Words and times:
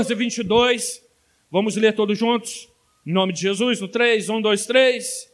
22. 0.00 1.02
Vamos 1.50 1.74
ler 1.74 1.92
todos 1.92 2.16
juntos? 2.16 2.68
Em 3.04 3.12
nome 3.12 3.32
de 3.32 3.40
Jesus, 3.40 3.80
no 3.80 3.88
3, 3.88 4.28
1, 4.28 4.40
2, 4.40 4.66
3. 4.66 5.32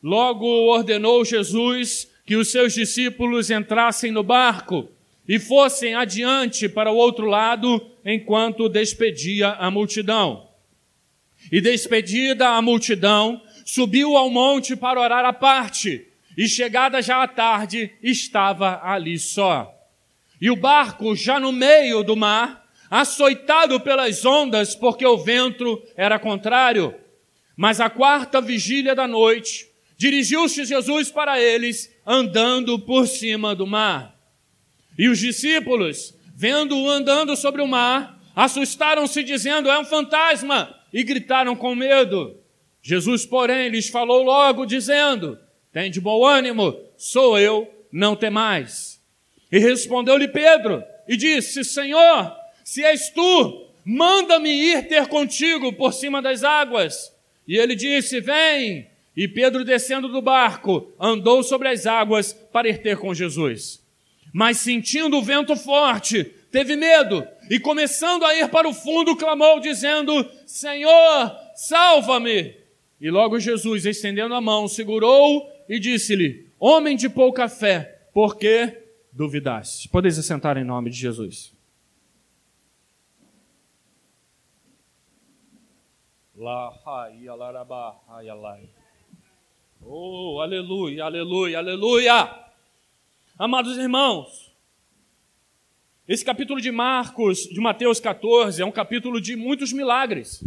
Logo 0.00 0.46
ordenou 0.46 1.24
Jesus 1.24 2.08
que 2.24 2.36
os 2.36 2.52
seus 2.52 2.72
discípulos 2.72 3.50
entrassem 3.50 4.12
no 4.12 4.22
barco 4.22 4.88
e 5.26 5.40
fossem 5.40 5.96
adiante 5.96 6.68
para 6.68 6.92
o 6.92 6.94
outro 6.94 7.26
lado, 7.26 7.84
enquanto 8.04 8.68
despedia 8.68 9.48
a 9.48 9.72
multidão. 9.72 10.50
E 11.50 11.60
despedida 11.60 12.50
a 12.50 12.62
multidão, 12.62 13.42
subiu 13.64 14.16
ao 14.16 14.30
monte 14.30 14.76
para 14.76 15.00
orar 15.00 15.24
à 15.24 15.32
parte, 15.32 16.06
e 16.38 16.46
chegada 16.46 17.02
já 17.02 17.24
a 17.24 17.26
tarde, 17.26 17.90
estava 18.00 18.80
ali 18.84 19.18
só. 19.18 19.74
E 20.40 20.48
o 20.48 20.54
barco, 20.54 21.16
já 21.16 21.40
no 21.40 21.50
meio 21.50 22.04
do 22.04 22.14
mar, 22.14 22.65
açoitado 22.90 23.80
pelas 23.80 24.24
ondas, 24.24 24.74
porque 24.74 25.06
o 25.06 25.18
vento 25.18 25.82
era 25.96 26.18
contrário. 26.18 26.94
Mas 27.56 27.80
a 27.80 27.88
quarta 27.88 28.40
vigília 28.40 28.94
da 28.94 29.08
noite, 29.08 29.68
dirigiu-se 29.96 30.64
Jesus 30.64 31.10
para 31.10 31.40
eles, 31.40 31.90
andando 32.06 32.78
por 32.78 33.06
cima 33.06 33.54
do 33.54 33.66
mar. 33.66 34.14
E 34.98 35.08
os 35.08 35.18
discípulos, 35.18 36.14
vendo-o 36.34 36.88
andando 36.88 37.36
sobre 37.36 37.62
o 37.62 37.66
mar, 37.66 38.20
assustaram-se, 38.34 39.22
dizendo: 39.22 39.70
É 39.70 39.78
um 39.78 39.84
fantasma! 39.84 40.74
E 40.92 41.02
gritaram 41.02 41.56
com 41.56 41.74
medo. 41.74 42.36
Jesus, 42.82 43.26
porém, 43.26 43.68
lhes 43.68 43.88
falou 43.88 44.22
logo, 44.22 44.64
dizendo: 44.64 45.38
Tem 45.72 45.90
de 45.90 46.00
bom 46.00 46.24
ânimo, 46.24 46.78
sou 46.96 47.38
eu, 47.38 47.68
não 47.90 48.14
temais. 48.14 49.02
E 49.50 49.58
respondeu-lhe 49.58 50.28
Pedro 50.28 50.82
e 51.08 51.16
disse: 51.16 51.64
Senhor, 51.64 52.32
se 52.66 52.82
és 52.82 53.10
tu, 53.10 53.64
manda-me 53.84 54.50
ir 54.50 54.88
ter 54.88 55.06
contigo 55.06 55.72
por 55.72 55.94
cima 55.94 56.20
das 56.20 56.42
águas. 56.42 57.14
E 57.46 57.56
ele 57.56 57.76
disse: 57.76 58.20
Vem. 58.20 58.88
E 59.16 59.28
Pedro, 59.28 59.64
descendo 59.64 60.08
do 60.08 60.20
barco, 60.20 60.92
andou 60.98 61.44
sobre 61.44 61.68
as 61.68 61.86
águas 61.86 62.32
para 62.32 62.68
ir 62.68 62.82
ter 62.82 62.98
com 62.98 63.14
Jesus. 63.14 63.80
Mas 64.32 64.58
sentindo 64.58 65.16
o 65.16 65.22
vento 65.22 65.54
forte, 65.54 66.24
teve 66.50 66.74
medo 66.74 67.24
e, 67.48 67.60
começando 67.60 68.24
a 68.24 68.34
ir 68.34 68.48
para 68.48 68.68
o 68.68 68.74
fundo, 68.74 69.14
clamou, 69.14 69.60
dizendo: 69.60 70.28
Senhor, 70.44 71.36
salva-me. 71.54 72.52
E 73.00 73.08
logo 73.10 73.38
Jesus, 73.38 73.86
estendendo 73.86 74.34
a 74.34 74.40
mão, 74.40 74.66
segurou 74.66 75.48
e 75.68 75.78
disse-lhe: 75.78 76.48
Homem 76.58 76.96
de 76.96 77.08
pouca 77.08 77.48
fé, 77.48 78.00
por 78.12 78.36
que 78.36 78.76
duvidaste? 79.12 79.88
Podeis 79.88 80.18
assentar 80.18 80.58
em 80.58 80.64
nome 80.64 80.90
de 80.90 80.96
Jesus. 80.96 81.55
Oh, 89.80 90.38
aleluia, 90.42 91.04
aleluia, 91.04 91.56
aleluia. 91.56 92.44
Amados 93.38 93.78
irmãos, 93.78 94.54
esse 96.06 96.22
capítulo 96.22 96.60
de 96.60 96.70
Marcos, 96.70 97.48
de 97.48 97.58
Mateus 97.58 97.98
14, 98.00 98.60
é 98.60 98.66
um 98.66 98.70
capítulo 98.70 99.18
de 99.18 99.34
muitos 99.34 99.72
milagres. 99.72 100.44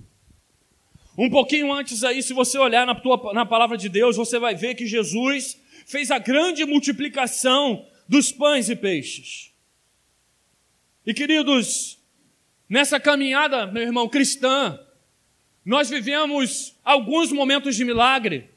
Um 1.18 1.28
pouquinho 1.28 1.74
antes 1.74 2.04
aí, 2.04 2.22
se 2.22 2.34
você 2.34 2.60
olhar 2.60 2.86
na, 2.86 2.94
tua, 2.94 3.34
na 3.34 3.44
palavra 3.44 3.76
de 3.76 3.90
Deus, 3.90 4.16
você 4.16 4.38
vai 4.38 4.54
ver 4.54 4.76
que 4.76 4.86
Jesus 4.86 5.60
fez 5.88 6.12
a 6.12 6.20
grande 6.20 6.66
multiplicação 6.66 7.84
dos 8.08 8.32
pães 8.32 8.70
e 8.70 8.76
peixes. 8.76 9.52
E 11.04 11.16
queridos, 11.16 11.98
nessa 12.70 13.00
caminhada, 13.00 13.66
meu 13.66 13.82
irmão, 13.82 14.08
cristã, 14.08 14.80
nós 15.66 15.90
vivemos 15.90 16.78
alguns 16.84 17.32
momentos 17.32 17.76
de 17.76 17.86
milagre, 17.86 18.50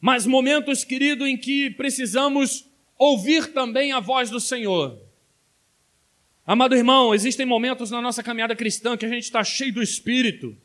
mas 0.00 0.26
momentos, 0.26 0.84
querido, 0.84 1.26
em 1.26 1.36
que 1.36 1.70
precisamos 1.70 2.66
ouvir 2.96 3.52
também 3.52 3.92
a 3.92 4.00
voz 4.00 4.30
do 4.30 4.40
Senhor. 4.40 5.00
Amado 6.46 6.74
irmão, 6.74 7.14
existem 7.14 7.44
momentos 7.44 7.90
na 7.90 8.00
nossa 8.00 8.22
caminhada 8.22 8.56
cristã 8.56 8.96
que 8.96 9.04
a 9.04 9.08
gente 9.08 9.24
está 9.24 9.44
cheio 9.44 9.74
do 9.74 9.82
Espírito 9.82 10.56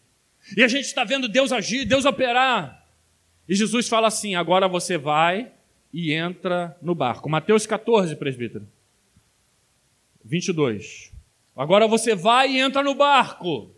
e 0.55 0.63
a 0.63 0.67
gente 0.67 0.85
está 0.85 1.03
vendo 1.03 1.27
Deus 1.27 1.51
agir, 1.51 1.85
Deus 1.85 2.05
operar. 2.05 2.87
E 3.47 3.55
Jesus 3.55 3.89
fala 3.89 4.07
assim: 4.07 4.35
agora 4.35 4.67
você 4.67 4.97
vai 4.97 5.51
e 5.91 6.13
entra 6.13 6.77
no 6.81 6.95
barco. 6.95 7.29
Mateus 7.29 7.65
14, 7.65 8.15
presbítero. 8.15 8.67
22. 10.23 11.11
Agora 11.55 11.87
você 11.87 12.15
vai 12.15 12.51
e 12.51 12.59
entra 12.59 12.81
no 12.81 12.95
barco. 12.95 13.72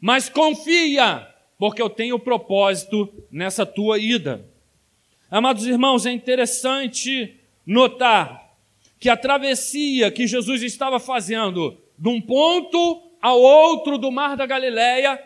Mas 0.00 0.28
confia, 0.28 1.28
porque 1.58 1.82
eu 1.82 1.90
tenho 1.90 2.18
propósito 2.18 3.12
nessa 3.30 3.66
tua 3.66 3.98
ida. 3.98 4.44
Amados 5.30 5.66
irmãos, 5.66 6.06
é 6.06 6.10
interessante 6.10 7.38
notar 7.66 8.50
que 8.98 9.08
a 9.08 9.16
travessia 9.16 10.10
que 10.10 10.26
Jesus 10.26 10.62
estava 10.62 10.98
fazendo 10.98 11.78
de 11.98 12.08
um 12.08 12.20
ponto 12.20 13.02
ao 13.20 13.40
outro 13.40 13.98
do 13.98 14.10
mar 14.10 14.36
da 14.36 14.46
Galileia 14.46 15.22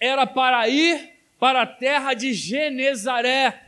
era 0.00 0.26
para 0.26 0.68
ir 0.68 1.12
para 1.38 1.62
a 1.62 1.66
terra 1.66 2.14
de 2.14 2.32
Genezaré, 2.32 3.60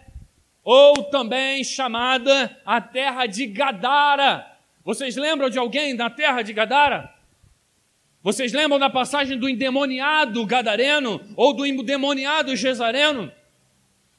ou 0.64 1.04
também 1.04 1.62
chamada 1.62 2.60
a 2.64 2.80
terra 2.80 3.26
de 3.26 3.46
Gadara. 3.46 4.46
Vocês 4.84 5.16
lembram 5.16 5.50
de 5.50 5.58
alguém 5.58 5.94
da 5.94 6.08
terra 6.08 6.42
de 6.42 6.52
Gadara? 6.52 7.12
Vocês 8.26 8.52
lembram 8.52 8.76
da 8.76 8.90
passagem 8.90 9.38
do 9.38 9.48
endemoniado 9.48 10.44
gadareno 10.44 11.20
ou 11.36 11.52
do 11.52 11.64
endemoniado 11.64 12.56
gesareno? 12.56 13.30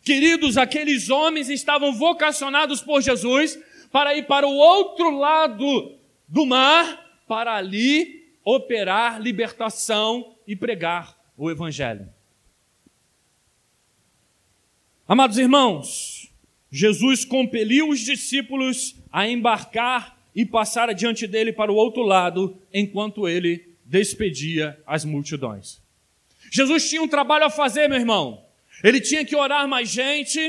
Queridos, 0.01 0.57
aqueles 0.57 1.09
homens 1.09 1.50
estavam 1.50 1.91
vocacionados 1.91 2.79
por 2.79 3.01
Jesus 3.01 3.59
para 3.91 4.16
ir 4.16 4.25
para 4.25 4.47
o 4.47 4.56
outro 4.56 5.09
lado 5.09 6.00
do 6.25 6.45
mar, 6.45 7.22
para 7.28 7.57
ali 7.57 8.31
operar 8.45 9.22
libertação 9.22 10.38
e 10.47 10.56
pregar 10.56 11.18
o 11.35 11.51
Evangelho. 11.51 12.07
Amados 15.06 15.38
irmãos, 15.38 16.31
Jesus 16.72 17.25
compeliu 17.25 17.89
os 17.89 18.00
discípulos 18.00 18.95
a 19.12 19.28
embarcar 19.28 20.18
e 20.34 20.45
passar 20.45 20.89
adiante 20.89 21.28
dele 21.28 21.51
para 21.51 21.69
o 21.69 21.75
outro 21.75 22.03
lado, 22.03 22.57
enquanto 22.74 23.28
ele 23.28 23.67
despedia 23.88 24.78
as 24.86 25.06
multidões. 25.06 25.81
Jesus 26.52 26.90
tinha 26.90 27.02
um 27.02 27.08
trabalho 27.08 27.46
a 27.46 27.50
fazer, 27.50 27.88
meu 27.88 27.98
irmão. 27.98 28.46
Ele 28.84 29.02
tinha 29.02 29.25
que 29.25 29.36
orar 29.36 29.68
mais 29.68 29.90
gente, 29.90 30.40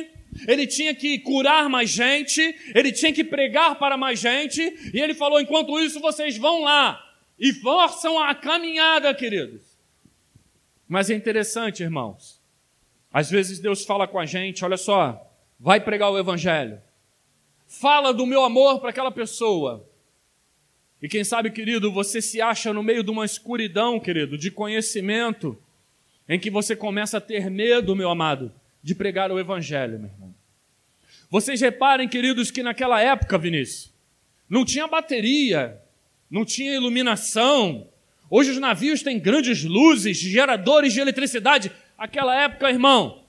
ele 0.47 0.67
tinha 0.67 0.95
que 0.95 1.19
curar 1.21 1.69
mais 1.69 1.89
gente, 1.89 2.55
ele 2.75 2.93
tinha 2.93 3.13
que 3.13 3.25
pregar 3.25 3.79
para 3.79 3.97
mais 3.97 4.19
gente, 4.19 4.61
e 4.93 5.01
ele 5.01 5.15
falou: 5.15 5.41
enquanto 5.41 5.79
isso, 5.81 6.01
vocês 6.01 6.37
vão 6.37 6.63
lá 6.63 7.05
e 7.39 7.53
forçam 7.55 8.19
a 8.19 8.35
caminhada, 8.35 9.15
queridos. 9.15 9.63
Mas 10.87 11.09
é 11.09 11.15
interessante, 11.15 11.83
irmãos. 11.83 12.41
Às 13.13 13.31
vezes 13.31 13.59
Deus 13.59 13.85
fala 13.85 14.07
com 14.07 14.19
a 14.19 14.27
gente: 14.27 14.65
olha 14.65 14.77
só, 14.77 15.27
vai 15.59 15.81
pregar 15.81 16.11
o 16.11 16.19
Evangelho. 16.19 16.81
Fala 17.67 18.13
do 18.13 18.27
meu 18.27 18.45
amor 18.45 18.81
para 18.81 18.91
aquela 18.91 19.11
pessoa. 19.11 19.88
E 21.01 21.09
quem 21.09 21.23
sabe, 21.23 21.51
querido, 21.51 21.93
você 21.93 22.21
se 22.21 22.41
acha 22.41 22.73
no 22.73 22.83
meio 22.83 23.05
de 23.05 23.11
uma 23.11 23.25
escuridão, 23.25 24.01
querido, 24.01 24.37
de 24.37 24.51
conhecimento, 24.51 25.57
em 26.29 26.39
que 26.39 26.51
você 26.51 26.75
começa 26.75 27.19
a 27.19 27.21
ter 27.21 27.49
medo, 27.49 27.95
meu 27.95 28.11
amado, 28.11 28.53
de 28.83 28.95
pregar 28.95 29.31
o 29.31 29.39
Evangelho, 29.39 29.99
meu 29.99 30.11
irmão. 30.11 30.35
Vocês 31.31 31.61
reparem, 31.61 32.09
queridos, 32.09 32.51
que 32.51 32.63
naquela 32.63 33.01
época, 33.01 33.39
Vinícius, 33.39 33.93
não 34.49 34.65
tinha 34.65 34.87
bateria, 34.89 35.81
não 36.31 36.45
tinha 36.45 36.75
iluminação. 36.75 37.87
Hoje 38.29 38.51
os 38.51 38.59
navios 38.59 39.03
têm 39.03 39.21
grandes 39.21 39.63
luzes, 39.63 40.17
geradores 40.17 40.93
de 40.93 41.01
eletricidade. 41.01 41.71
Aquela 41.97 42.35
época, 42.35 42.71
irmão, 42.71 43.25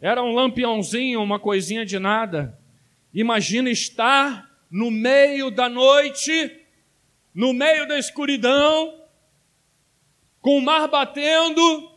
era 0.00 0.22
um 0.22 0.34
lampiãozinho, 0.34 1.22
uma 1.22 1.40
coisinha 1.40 1.84
de 1.84 1.98
nada. 1.98 2.58
Imagina 3.12 3.70
estar 3.70 4.50
no 4.70 4.90
meio 4.90 5.50
da 5.50 5.68
noite 5.68 6.65
no 7.36 7.52
meio 7.52 7.86
da 7.86 7.98
escuridão, 7.98 8.98
com 10.40 10.56
o 10.56 10.62
mar 10.62 10.88
batendo, 10.88 11.92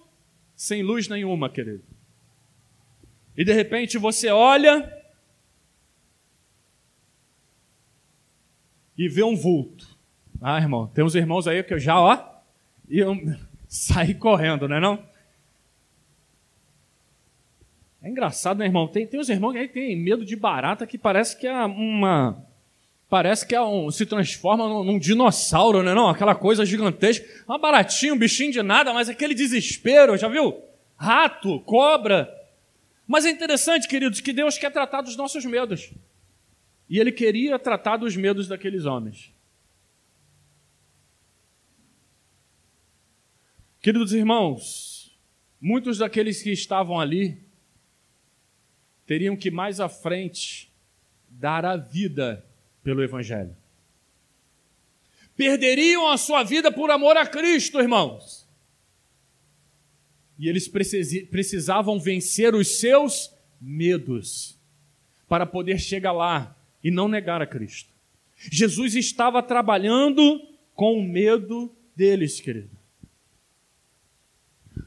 sem 0.53 0.83
luz 0.83 1.07
nenhuma, 1.07 1.49
querido. 1.49 1.81
E 3.37 3.45
de 3.45 3.53
repente 3.53 3.97
você 3.97 4.29
olha 4.29 5.01
e 8.97 9.07
vê 9.07 9.23
um 9.23 9.33
vulto. 9.33 9.97
Ah, 10.41 10.59
irmão, 10.59 10.87
tem 10.87 11.05
uns 11.05 11.15
irmãos 11.15 11.47
aí 11.47 11.63
que 11.63 11.73
eu 11.73 11.79
já, 11.79 11.97
ó, 11.97 12.21
e 12.89 12.99
eu 12.99 13.15
saí 13.65 14.13
correndo, 14.13 14.67
não 14.67 14.75
é 14.75 14.79
não? 14.81 15.09
É 18.01 18.09
engraçado, 18.09 18.57
né, 18.57 18.65
irmão? 18.65 18.89
Tem, 18.89 19.07
tem 19.07 19.17
uns 19.17 19.29
irmãos 19.29 19.53
que 19.53 19.59
aí 19.59 19.69
tem 19.69 19.95
medo 19.95 20.25
de 20.25 20.35
barata 20.35 20.85
que 20.85 20.97
parece 20.97 21.39
que 21.39 21.47
é 21.47 21.65
uma 21.65 22.45
Parece 23.09 23.47
que 23.47 23.55
é 23.55 23.61
um, 23.61 23.89
se 23.89 24.05
transforma 24.05 24.69
num, 24.69 24.83
num 24.83 24.99
dinossauro, 24.99 25.81
né? 25.81 25.95
Não, 25.95 26.07
aquela 26.07 26.35
coisa 26.35 26.63
gigantesca. 26.63 27.25
Uma 27.47 27.57
baratinha, 27.57 28.13
um 28.13 28.17
bichinho 28.17 28.51
de 28.51 28.61
nada, 28.61 28.93
mas 28.93 29.09
aquele 29.09 29.33
desespero, 29.33 30.15
já 30.15 30.27
viu? 30.27 30.61
Rato, 30.95 31.59
cobra. 31.61 32.31
Mas 33.07 33.25
é 33.25 33.31
interessante, 33.31 33.87
queridos, 33.87 34.21
que 34.21 34.31
Deus 34.31 34.59
quer 34.59 34.71
tratar 34.71 35.01
dos 35.01 35.17
nossos 35.17 35.43
medos. 35.43 35.91
E 36.87 36.99
Ele 36.99 37.11
queria 37.11 37.57
tratar 37.57 37.97
dos 37.97 38.15
medos 38.15 38.47
daqueles 38.47 38.85
homens. 38.85 39.33
Queridos 43.81 44.13
irmãos, 44.13 45.17
muitos 45.59 45.97
daqueles 45.97 46.43
que 46.43 46.51
estavam 46.51 46.99
ali 46.99 47.41
teriam 49.07 49.35
que 49.35 49.49
mais 49.49 49.79
à 49.79 49.89
frente 49.89 50.71
dar 51.27 51.65
a 51.65 51.75
vida 51.75 52.45
pelo 52.89 53.03
Evangelho. 53.03 53.55
Perderiam 55.37 56.09
a 56.09 56.17
sua 56.17 56.41
vida 56.41 56.71
por 56.71 56.89
amor 56.89 57.17
a 57.17 57.25
Cristo, 57.27 57.79
irmãos. 57.79 58.49
E 60.39 60.49
eles 60.49 60.67
precisavam 60.67 61.99
vencer 61.99 62.55
os 62.55 62.79
seus 62.79 63.31
medos 63.61 64.57
para 65.27 65.45
poder 65.45 65.79
chegar 65.79 66.13
lá 66.13 66.57
e 66.83 66.89
não 66.89 67.07
negar 67.07 67.43
a 67.43 67.45
Cristo. 67.45 67.93
Jesus 68.35 68.95
estava 68.95 69.43
trabalhando 69.43 70.41
com 70.73 70.97
o 70.97 71.03
medo 71.03 71.71
deles, 71.95 72.41
querido. 72.41 72.75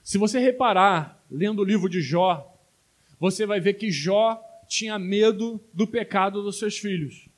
Se 0.03 0.19
você 0.19 0.41
reparar, 0.41 1.25
lendo 1.31 1.63
o 1.63 1.65
livro 1.65 1.89
de 1.89 2.01
Jó, 2.01 2.53
você 3.21 3.47
vai 3.47 3.61
ver 3.61 3.75
que 3.75 3.93
Jó 3.93 4.43
tinha 4.67 4.99
medo 4.99 5.63
do 5.73 5.87
pecado 5.87 6.43
dos 6.43 6.59
seus 6.59 6.77
filhos. 6.77 7.31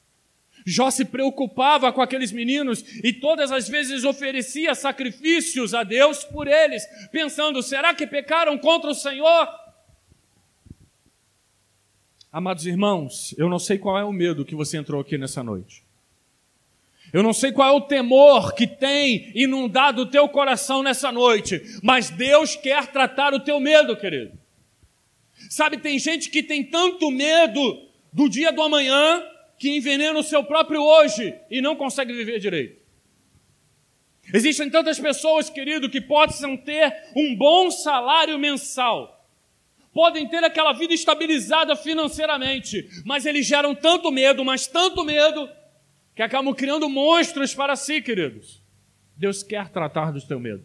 Jó 0.65 0.91
se 0.91 1.05
preocupava 1.05 1.93
com 1.93 2.01
aqueles 2.01 2.33
meninos 2.33 2.83
e 3.05 3.13
todas 3.13 3.53
as 3.53 3.69
vezes 3.69 4.03
oferecia 4.03 4.75
sacrifícios 4.75 5.75
a 5.75 5.83
Deus 5.85 6.25
por 6.25 6.49
eles, 6.49 6.87
pensando: 7.13 7.63
será 7.63 7.95
que 7.95 8.07
pecaram 8.07 8.57
contra 8.57 8.91
o 8.91 8.95
Senhor? 8.95 9.49
Amados 12.33 12.67
irmãos, 12.67 13.35
eu 13.37 13.49
não 13.49 13.59
sei 13.59 13.79
qual 13.79 13.99
é 13.99 14.05
o 14.05 14.13
medo 14.13 14.45
que 14.45 14.55
você 14.55 14.79
entrou 14.79 15.01
aqui 15.01 15.19
nessa 15.19 15.43
noite. 15.43 15.85
Eu 17.13 17.23
não 17.23 17.33
sei 17.33 17.53
qual 17.53 17.69
é 17.69 17.73
o 17.73 17.83
temor 17.83 18.55
que 18.55 18.67
tem 18.67 19.31
inundado 19.37 20.03
o 20.03 20.07
teu 20.07 20.29
coração 20.29 20.83
nessa 20.83 21.13
noite, 21.13 21.63
mas 21.83 22.11
Deus 22.11 22.57
quer 22.57 22.89
tratar 22.89 23.35
o 23.35 23.39
teu 23.39 23.61
medo, 23.61 23.97
querido. 23.97 24.37
Sabe, 25.49 25.77
tem 25.77 25.99
gente 25.99 26.31
que 26.31 26.43
tem 26.43 26.65
tanto 26.65 27.11
medo 27.11 27.87
do 28.13 28.29
dia 28.29 28.51
do 28.51 28.63
amanhã 28.63 29.23
que 29.59 29.77
envenena 29.77 30.19
o 30.19 30.23
seu 30.23 30.45
próprio 30.45 30.83
hoje 30.83 31.35
e 31.51 31.61
não 31.61 31.77
consegue 31.77 32.13
viver 32.13 32.39
direito. 32.39 32.83
Existem 34.33 34.71
tantas 34.71 34.99
pessoas, 34.99 35.51
querido, 35.51 35.91
que 35.91 36.01
possam 36.01 36.57
ter 36.57 37.11
um 37.15 37.37
bom 37.37 37.71
salário 37.71 38.39
mensal, 38.39 39.29
podem 39.93 40.27
ter 40.29 40.43
aquela 40.43 40.73
vida 40.73 40.95
estabilizada 40.95 41.77
financeiramente, 41.77 42.89
mas 43.05 43.27
eles 43.27 43.47
geram 43.47 43.75
tanto 43.75 44.11
medo, 44.11 44.45
mas 44.45 44.67
tanto 44.67 45.05
medo, 45.05 45.49
que 46.15 46.23
acabam 46.23 46.55
criando 46.55 46.89
monstros 46.89 47.55
para 47.55 47.77
si, 47.77 48.01
queridos. 48.01 48.63
Deus 49.17 49.43
quer 49.43 49.69
tratar 49.69 50.11
do 50.11 50.21
teu 50.21 50.41
medo. 50.41 50.65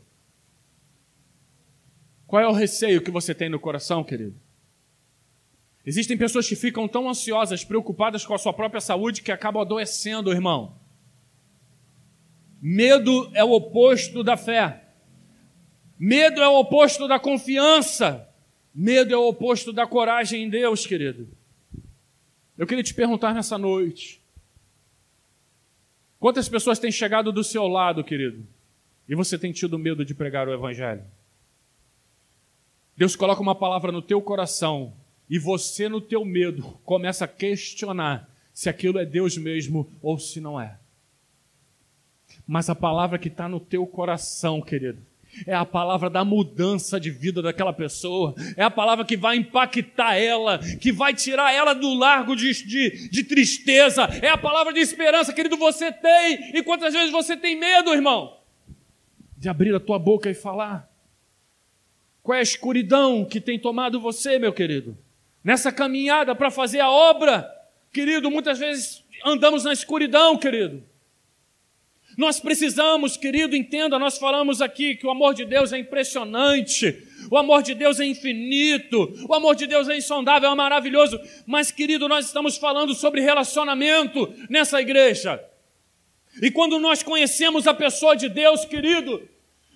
Qual 2.25 2.41
é 2.41 2.47
o 2.47 2.53
receio 2.53 3.01
que 3.01 3.11
você 3.11 3.33
tem 3.33 3.49
no 3.49 3.59
coração, 3.59 4.03
querido? 4.03 4.39
Existem 5.85 6.17
pessoas 6.17 6.47
que 6.47 6.55
ficam 6.55 6.87
tão 6.87 7.09
ansiosas, 7.09 7.63
preocupadas 7.63 8.25
com 8.25 8.33
a 8.33 8.37
sua 8.37 8.53
própria 8.53 8.81
saúde, 8.81 9.21
que 9.21 9.31
acabam 9.31 9.61
adoecendo, 9.61 10.31
irmão. 10.31 10.75
Medo 12.61 13.31
é 13.33 13.43
o 13.43 13.51
oposto 13.51 14.23
da 14.23 14.35
fé. 14.35 14.83
Medo 15.97 16.41
é 16.41 16.47
o 16.47 16.59
oposto 16.59 17.07
da 17.07 17.19
confiança. 17.19 18.27
Medo 18.75 19.13
é 19.13 19.17
o 19.17 19.27
oposto 19.27 19.71
da 19.71 19.87
coragem 19.87 20.43
em 20.43 20.49
Deus, 20.49 20.85
querido. 20.85 21.27
Eu 22.57 22.67
queria 22.67 22.83
te 22.83 22.93
perguntar 22.93 23.33
nessa 23.33 23.57
noite: 23.57 24.21
quantas 26.19 26.49
pessoas 26.49 26.77
têm 26.77 26.91
chegado 26.91 27.31
do 27.31 27.43
seu 27.43 27.67
lado, 27.67 28.03
querido, 28.03 28.45
e 29.07 29.15
você 29.15 29.37
tem 29.37 29.53
tido 29.53 29.79
medo 29.79 30.03
de 30.03 30.13
pregar 30.13 30.47
o 30.47 30.53
Evangelho? 30.53 31.03
Deus 32.95 33.15
coloca 33.15 33.41
uma 33.41 33.55
palavra 33.55 33.93
no 33.93 34.01
teu 34.01 34.21
coração 34.21 34.93
e 35.29 35.37
você, 35.37 35.87
no 35.87 36.01
teu 36.01 36.25
medo, 36.25 36.79
começa 36.83 37.25
a 37.25 37.27
questionar 37.27 38.29
se 38.53 38.67
aquilo 38.67 38.97
é 38.97 39.05
Deus 39.05 39.37
mesmo 39.37 39.89
ou 40.01 40.17
se 40.17 40.41
não 40.41 40.59
é. 40.59 40.77
Mas 42.47 42.69
a 42.69 42.75
palavra 42.75 43.19
que 43.19 43.27
está 43.27 43.47
no 43.47 43.59
teu 43.59 43.85
coração, 43.85 44.59
querido, 44.59 45.01
é 45.45 45.53
a 45.53 45.63
palavra 45.65 46.09
da 46.09 46.25
mudança 46.25 46.99
de 46.99 47.11
vida 47.11 47.41
daquela 47.41 47.71
pessoa, 47.71 48.33
é 48.57 48.63
a 48.63 48.71
palavra 48.71 49.05
que 49.05 49.15
vai 49.15 49.37
impactar 49.37 50.15
ela, 50.15 50.57
que 50.57 50.91
vai 50.91 51.13
tirar 51.13 51.53
ela 51.53 51.73
do 51.73 51.93
largo 51.93 52.35
de, 52.35 52.51
de, 52.65 53.09
de, 53.09 53.23
tristeza, 53.23 54.05
é 54.21 54.29
a 54.29 54.37
palavra 54.37 54.73
de 54.73 54.79
esperança, 54.79 55.31
querido, 55.31 55.55
você 55.55 55.91
tem, 55.91 56.57
e 56.57 56.63
quantas 56.63 56.93
vezes 56.93 57.11
você 57.11 57.37
tem 57.37 57.55
medo, 57.55 57.93
irmão, 57.93 58.37
de 59.37 59.47
abrir 59.47 59.73
a 59.75 59.79
tua 59.79 59.99
boca 59.99 60.29
e 60.29 60.33
falar? 60.33 60.89
Qual 62.23 62.35
é 62.35 62.39
a 62.39 62.43
escuridão 62.43 63.23
que 63.23 63.39
tem 63.39 63.57
tomado 63.57 64.01
você, 64.01 64.37
meu 64.37 64.51
querido? 64.51 64.97
Nessa 65.43 65.71
caminhada 65.71 66.35
para 66.35 66.51
fazer 66.51 66.79
a 66.79 66.89
obra, 66.89 67.49
querido, 67.91 68.29
muitas 68.29 68.59
vezes 68.59 69.03
andamos 69.25 69.63
na 69.63 69.73
escuridão, 69.73 70.37
querido. 70.37 70.83
Nós 72.17 72.39
precisamos, 72.39 73.15
querido, 73.15 73.55
entenda, 73.55 73.97
nós 73.97 74.17
falamos 74.17 74.61
aqui 74.61 74.95
que 74.95 75.07
o 75.07 75.09
amor 75.09 75.33
de 75.33 75.45
Deus 75.45 75.71
é 75.71 75.77
impressionante, 75.77 77.01
o 77.31 77.37
amor 77.37 77.63
de 77.63 77.73
Deus 77.73 77.97
é 77.99 78.05
infinito, 78.05 79.13
o 79.25 79.33
amor 79.33 79.55
de 79.55 79.65
Deus 79.65 79.87
é 79.87 79.95
insondável, 79.95 80.51
é 80.51 80.55
maravilhoso, 80.55 81.17
mas, 81.45 81.71
querido, 81.71 82.09
nós 82.09 82.25
estamos 82.25 82.57
falando 82.57 82.93
sobre 82.93 83.21
relacionamento 83.21 84.33
nessa 84.49 84.81
igreja. 84.81 85.41
E 86.41 86.51
quando 86.51 86.77
nós 86.77 87.01
conhecemos 87.01 87.67
a 87.67 87.73
pessoa 87.73 88.15
de 88.15 88.27
Deus, 88.27 88.65
querido, 88.65 89.25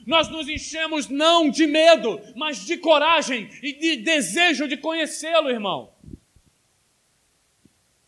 nós 0.06 0.30
nos 0.30 0.48
enchemos 0.50 1.08
não 1.08 1.50
de 1.50 1.66
medo, 1.66 2.20
mas 2.36 2.66
de 2.66 2.78
coragem 2.78 3.50
e 3.62 3.74
de 3.74 3.98
desejo 3.98 4.68
de 4.68 4.78
conhecê-lo, 4.78 5.50
irmão. 5.50 5.92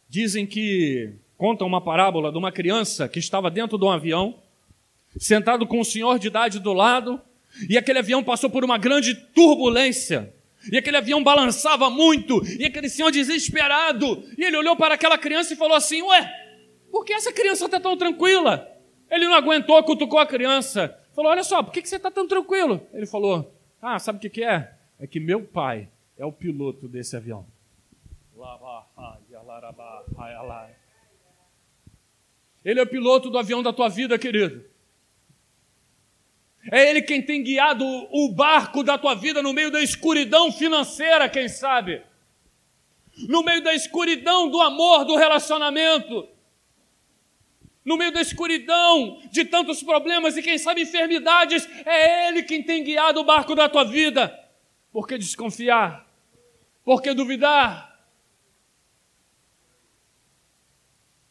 Dizem 0.09 0.45
que 0.45 1.13
conta 1.37 1.65
uma 1.65 1.81
parábola 1.81 2.31
de 2.31 2.37
uma 2.37 2.51
criança 2.51 3.07
que 3.07 3.19
estava 3.19 3.49
dentro 3.51 3.77
de 3.77 3.85
um 3.85 3.91
avião, 3.91 4.39
sentado 5.17 5.65
com 5.65 5.79
um 5.79 5.83
senhor 5.83 6.19
de 6.19 6.27
idade 6.27 6.59
do 6.59 6.73
lado, 6.73 7.21
e 7.69 7.77
aquele 7.77 7.99
avião 7.99 8.23
passou 8.23 8.49
por 8.49 8.63
uma 8.63 8.77
grande 8.77 9.15
turbulência. 9.15 10.33
E 10.71 10.77
aquele 10.77 10.97
avião 10.97 11.23
balançava 11.23 11.89
muito, 11.89 12.41
e 12.59 12.65
aquele 12.65 12.89
senhor 12.89 13.11
desesperado, 13.11 14.23
e 14.37 14.43
ele 14.43 14.57
olhou 14.57 14.75
para 14.75 14.95
aquela 14.95 15.17
criança 15.17 15.53
e 15.53 15.57
falou 15.57 15.77
assim: 15.77 16.01
Ué, 16.01 16.45
por 16.91 17.05
que 17.05 17.13
essa 17.13 17.31
criança 17.31 17.65
está 17.65 17.79
tão 17.79 17.95
tranquila? 17.95 18.67
Ele 19.09 19.25
não 19.25 19.35
aguentou, 19.35 19.81
cutucou 19.83 20.17
a 20.17 20.25
criança. 20.25 20.97
Falou: 21.15 21.31
Olha 21.31 21.43
só, 21.43 21.63
por 21.63 21.71
que, 21.71 21.85
você 21.85 21.95
está 21.95 22.11
tão 22.11 22.27
tranquilo? 22.27 22.85
Ele 22.93 23.05
falou: 23.05 23.49
Ah, 23.81 23.97
sabe 23.97 24.17
o 24.17 24.21
que, 24.21 24.29
que 24.29 24.43
é? 24.43 24.75
É 24.99 25.07
que 25.07 25.19
meu 25.19 25.41
pai 25.43 25.87
é 26.17 26.25
o 26.25 26.31
piloto 26.31 26.89
desse 26.89 27.15
avião. 27.15 27.45
Ele 32.63 32.79
é 32.79 32.83
o 32.83 32.87
piloto 32.87 33.29
do 33.29 33.37
avião 33.37 33.63
da 33.63 33.71
tua 33.71 33.87
vida, 33.87 34.19
querido. 34.19 34.65
É 36.69 36.89
Ele 36.89 37.01
quem 37.01 37.21
tem 37.21 37.41
guiado 37.43 37.85
o 37.85 38.31
barco 38.33 38.83
da 38.83 38.97
tua 38.97 39.15
vida 39.15 39.41
no 39.41 39.53
meio 39.53 39.71
da 39.71 39.81
escuridão 39.81 40.51
financeira, 40.51 41.29
quem 41.29 41.47
sabe? 41.47 42.01
No 43.29 43.41
meio 43.43 43.63
da 43.63 43.73
escuridão 43.73 44.49
do 44.49 44.59
amor, 44.59 45.05
do 45.05 45.15
relacionamento 45.15 46.27
no 47.85 47.95
meio 47.95 48.11
da 48.11 48.19
escuridão, 48.19 49.21
de 49.31 49.45
tantos 49.45 49.83
problemas 49.83 50.35
e 50.35 50.41
quem 50.41 50.57
sabe 50.57 50.81
enfermidades, 50.81 51.69
é 51.85 52.27
Ele 52.27 52.41
quem 52.41 52.63
tem 52.63 52.83
guiado 52.83 53.19
o 53.19 53.23
barco 53.23 53.53
da 53.53 53.69
tua 53.69 53.83
vida. 53.83 54.37
Por 54.91 55.07
que 55.07 55.19
desconfiar? 55.19 56.09
Por 56.83 57.01
que 57.01 57.13
duvidar? 57.13 57.95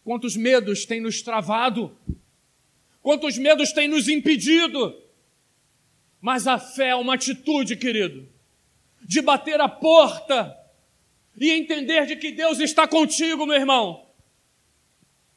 Quantos 0.04 0.36
medos 0.36 0.84
tem 0.84 1.00
nos 1.00 1.22
travado? 1.22 1.96
Quantos 3.02 3.36
medos 3.36 3.72
tem 3.72 3.88
nos 3.88 4.08
impedido? 4.08 5.02
Mas 6.20 6.46
a 6.46 6.58
fé 6.58 6.90
é 6.90 6.94
uma 6.94 7.14
atitude, 7.14 7.76
querido, 7.76 8.28
de 9.02 9.20
bater 9.20 9.60
a 9.60 9.68
porta 9.68 10.56
e 11.36 11.50
entender 11.50 12.06
de 12.06 12.16
que 12.16 12.30
Deus 12.30 12.60
está 12.60 12.86
contigo, 12.86 13.44
meu 13.44 13.56
irmão. 13.56 14.03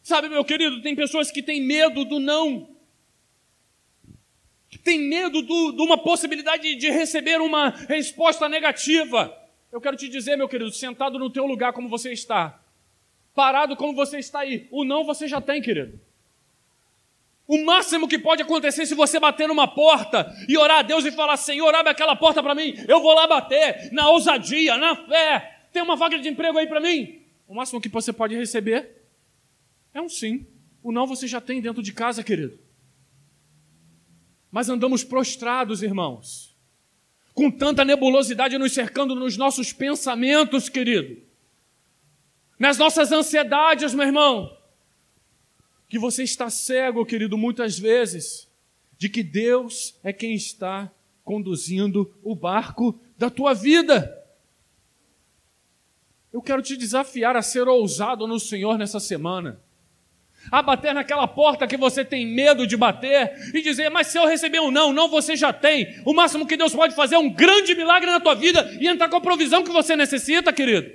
Sabe, 0.07 0.29
meu 0.29 0.45
querido, 0.45 0.81
tem 0.81 0.95
pessoas 0.95 1.29
que 1.29 1.43
têm 1.43 1.61
medo 1.61 2.05
do 2.05 2.17
não. 2.17 2.69
Tem 4.81 4.97
medo 4.97 5.41
do, 5.41 5.73
de 5.73 5.81
uma 5.81 5.97
possibilidade 5.97 6.75
de 6.75 6.89
receber 6.89 7.41
uma 7.41 7.71
resposta 7.71 8.47
negativa. 8.47 9.37
Eu 9.69 9.81
quero 9.81 9.97
te 9.97 10.07
dizer, 10.07 10.37
meu 10.37 10.47
querido, 10.47 10.71
sentado 10.71 11.19
no 11.19 11.29
teu 11.29 11.45
lugar 11.45 11.73
como 11.73 11.89
você 11.89 12.13
está, 12.13 12.57
parado 13.35 13.75
como 13.75 13.93
você 13.93 14.17
está 14.17 14.39
aí. 14.39 14.65
O 14.71 14.85
não 14.85 15.03
você 15.03 15.27
já 15.27 15.41
tem, 15.41 15.61
querido. 15.61 15.99
O 17.45 17.65
máximo 17.65 18.07
que 18.07 18.17
pode 18.17 18.41
acontecer 18.41 18.85
se 18.85 18.95
você 18.95 19.19
bater 19.19 19.45
numa 19.45 19.67
porta 19.67 20.33
e 20.47 20.57
orar 20.57 20.79
a 20.79 20.83
Deus 20.83 21.03
e 21.03 21.11
falar: 21.11 21.35
Senhor, 21.35 21.75
abre 21.75 21.91
aquela 21.91 22.15
porta 22.15 22.41
para 22.41 22.55
mim, 22.55 22.75
eu 22.87 23.01
vou 23.01 23.13
lá 23.13 23.27
bater, 23.27 23.91
na 23.91 24.09
ousadia, 24.09 24.77
na 24.77 24.95
fé. 24.95 25.63
Tem 25.73 25.81
uma 25.81 25.97
vaga 25.97 26.17
de 26.17 26.29
emprego 26.29 26.57
aí 26.57 26.65
para 26.65 26.79
mim? 26.79 27.23
O 27.45 27.53
máximo 27.53 27.81
que 27.81 27.89
você 27.89 28.13
pode 28.13 28.37
receber 28.37 28.96
é 29.97 30.01
um 30.01 30.09
sim. 30.09 30.45
O 30.83 30.91
não 30.91 31.07
você 31.07 31.27
já 31.27 31.41
tem 31.41 31.61
dentro 31.61 31.81
de 31.81 31.91
casa, 31.91 32.23
querido. 32.23 32.57
Mas 34.51 34.69
andamos 34.69 35.03
prostrados, 35.03 35.83
irmãos, 35.83 36.55
com 37.33 37.51
tanta 37.51 37.83
nebulosidade 37.83 38.57
nos 38.57 38.73
cercando 38.73 39.13
nos 39.15 39.37
nossos 39.37 39.73
pensamentos, 39.73 40.69
querido, 40.69 41.21
nas 42.57 42.77
nossas 42.77 43.11
ansiedades, 43.11 43.93
meu 43.93 44.05
irmão 44.05 44.57
que 45.89 45.97
você 45.97 46.23
está 46.23 46.49
cego, 46.49 47.05
querido, 47.05 47.37
muitas 47.37 47.79
vezes, 47.79 48.47
de 48.97 49.07
que 49.09 49.23
Deus 49.23 49.95
é 50.03 50.11
quem 50.11 50.33
está 50.33 50.91
conduzindo 51.23 52.13
o 52.23 52.35
barco 52.35 52.99
da 53.17 53.29
tua 53.29 53.53
vida. 53.53 54.13
Eu 56.31 56.41
quero 56.41 56.61
te 56.61 56.75
desafiar 56.75 57.35
a 57.35 57.41
ser 57.41 57.67
ousado 57.67 58.27
no 58.27 58.39
Senhor 58.39 58.77
nessa 58.77 58.99
semana. 58.99 59.61
A 60.51 60.61
bater 60.61 60.93
naquela 60.93 61.27
porta 61.27 61.67
que 61.67 61.77
você 61.77 62.05
tem 62.05 62.25
medo 62.25 62.65
de 62.65 62.77
bater 62.77 63.33
e 63.53 63.61
dizer, 63.61 63.89
mas 63.89 64.07
se 64.07 64.17
eu 64.17 64.25
receber 64.25 64.59
um 64.59 64.71
não, 64.71 64.93
não 64.93 65.09
você 65.09 65.35
já 65.35 65.51
tem. 65.51 66.01
O 66.05 66.13
máximo 66.13 66.47
que 66.47 66.57
Deus 66.57 66.73
pode 66.73 66.95
fazer 66.95 67.15
é 67.15 67.19
um 67.19 67.29
grande 67.29 67.75
milagre 67.75 68.09
na 68.09 68.19
tua 68.19 68.35
vida 68.35 68.77
e 68.79 68.87
entrar 68.87 69.09
com 69.09 69.17
a 69.17 69.21
provisão 69.21 69.63
que 69.63 69.71
você 69.71 69.95
necessita, 69.95 70.53
querido. 70.53 70.91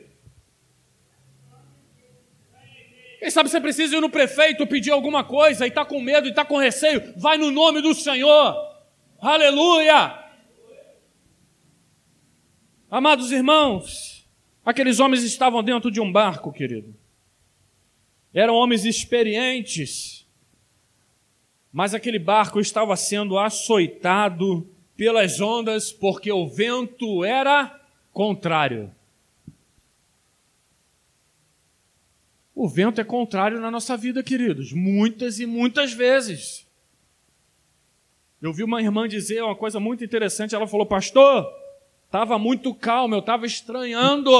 Quem 3.19 3.31
sabe 3.31 3.49
você 3.49 3.61
precisa 3.61 3.97
ir 3.97 4.01
no 4.01 4.11
prefeito 4.11 4.67
pedir 4.67 4.91
alguma 4.91 5.23
coisa 5.23 5.65
e 5.65 5.69
está 5.69 5.85
com 5.85 6.01
medo 6.01 6.27
e 6.27 6.31
está 6.31 6.45
com 6.45 6.57
receio. 6.57 7.15
Vai 7.17 7.39
no 7.39 7.53
nome 7.53 7.81
do 7.81 7.95
Senhor. 7.95 8.57
Aleluia! 9.21 10.19
Amados 12.91 13.31
irmãos, 13.31 14.29
aqueles 14.65 14.99
homens 14.99 15.23
estavam 15.23 15.63
dentro 15.63 15.91
de 15.91 16.01
um 16.01 16.11
barco, 16.11 16.53
querido. 16.53 16.95
Eram 18.35 18.55
homens 18.55 18.85
experientes, 18.85 20.27
mas 21.73 21.95
aquele 21.95 22.19
barco 22.19 22.61
estava 22.61 22.97
sendo 22.97 23.39
açoitado 23.39 24.67
pelas 24.97 25.41
ondas 25.41 25.93
porque 25.93 26.33
o 26.33 26.47
vento 26.47 27.25
era 27.25 27.81
contrário. 28.13 28.95
O 32.55 32.69
vento 32.69 33.01
é 33.01 33.05
contrário 33.05 33.61
na 33.61 33.71
nossa 33.71 33.97
vida, 33.97 34.23
queridos, 34.23 34.73
muitas 34.73 35.41
e 35.41 35.47
muitas 35.47 35.93
vezes. 35.93 36.67
Eu 38.41 38.53
vi 38.53 38.65
uma 38.65 38.83
irmã 38.83 39.09
dizer 39.09 39.43
uma 39.43 39.57
coisa 39.57 39.79
muito 39.79 40.05
interessante. 40.05 40.55
Ela 40.55 40.67
falou, 40.67 40.85
pastor, 40.85 41.49
estava 42.07 42.39
muito 42.39 42.75
calmo, 42.75 43.15
eu 43.15 43.21
estava 43.21 43.47
estranhando. 43.47 44.31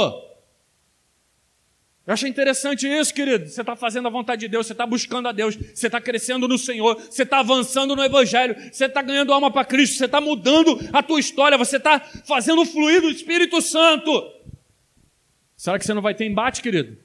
Eu 2.05 2.15
achei 2.15 2.29
interessante 2.29 2.87
isso, 2.87 3.15
querido. 3.15 3.49
Você 3.49 3.61
está 3.61 3.77
fazendo 3.77 4.09
a 4.09 4.11
vontade 4.11 4.41
de 4.41 4.49
Deus, 4.49 4.67
você 4.67 4.73
está 4.73 4.85
buscando 4.85 5.29
a 5.29 5.33
Deus, 5.33 5.55
você 5.55 5.87
está 5.87 6.01
crescendo 6.01 6.49
no 6.49 6.59
Senhor, 6.59 6.97
você 6.97 7.23
está 7.23 7.39
avançando 7.39 7.95
no 7.95 8.03
Evangelho, 8.03 8.57
você 8.73 8.87
está 8.87 9.03
ganhando 9.03 9.33
alma 9.33 9.53
para 9.53 9.65
Cristo, 9.65 9.97
você 9.97 10.07
está 10.07 10.21
mudando 10.21 10.81
a 10.93 11.01
tua 11.01 11.21
história, 11.21 11.57
você 11.57 11.77
está 11.77 12.01
fazendo 12.01 12.65
fluir 12.65 13.01
do 13.01 13.09
Espírito 13.09 13.63
Santo. 13.63 14.33
Será 15.57 15.79
que 15.79 15.87
você 15.87 15.95
não 15.95 16.03
vai 16.03 16.13
ter 16.13 16.27
embate, 16.27 16.61
querido? 16.61 16.99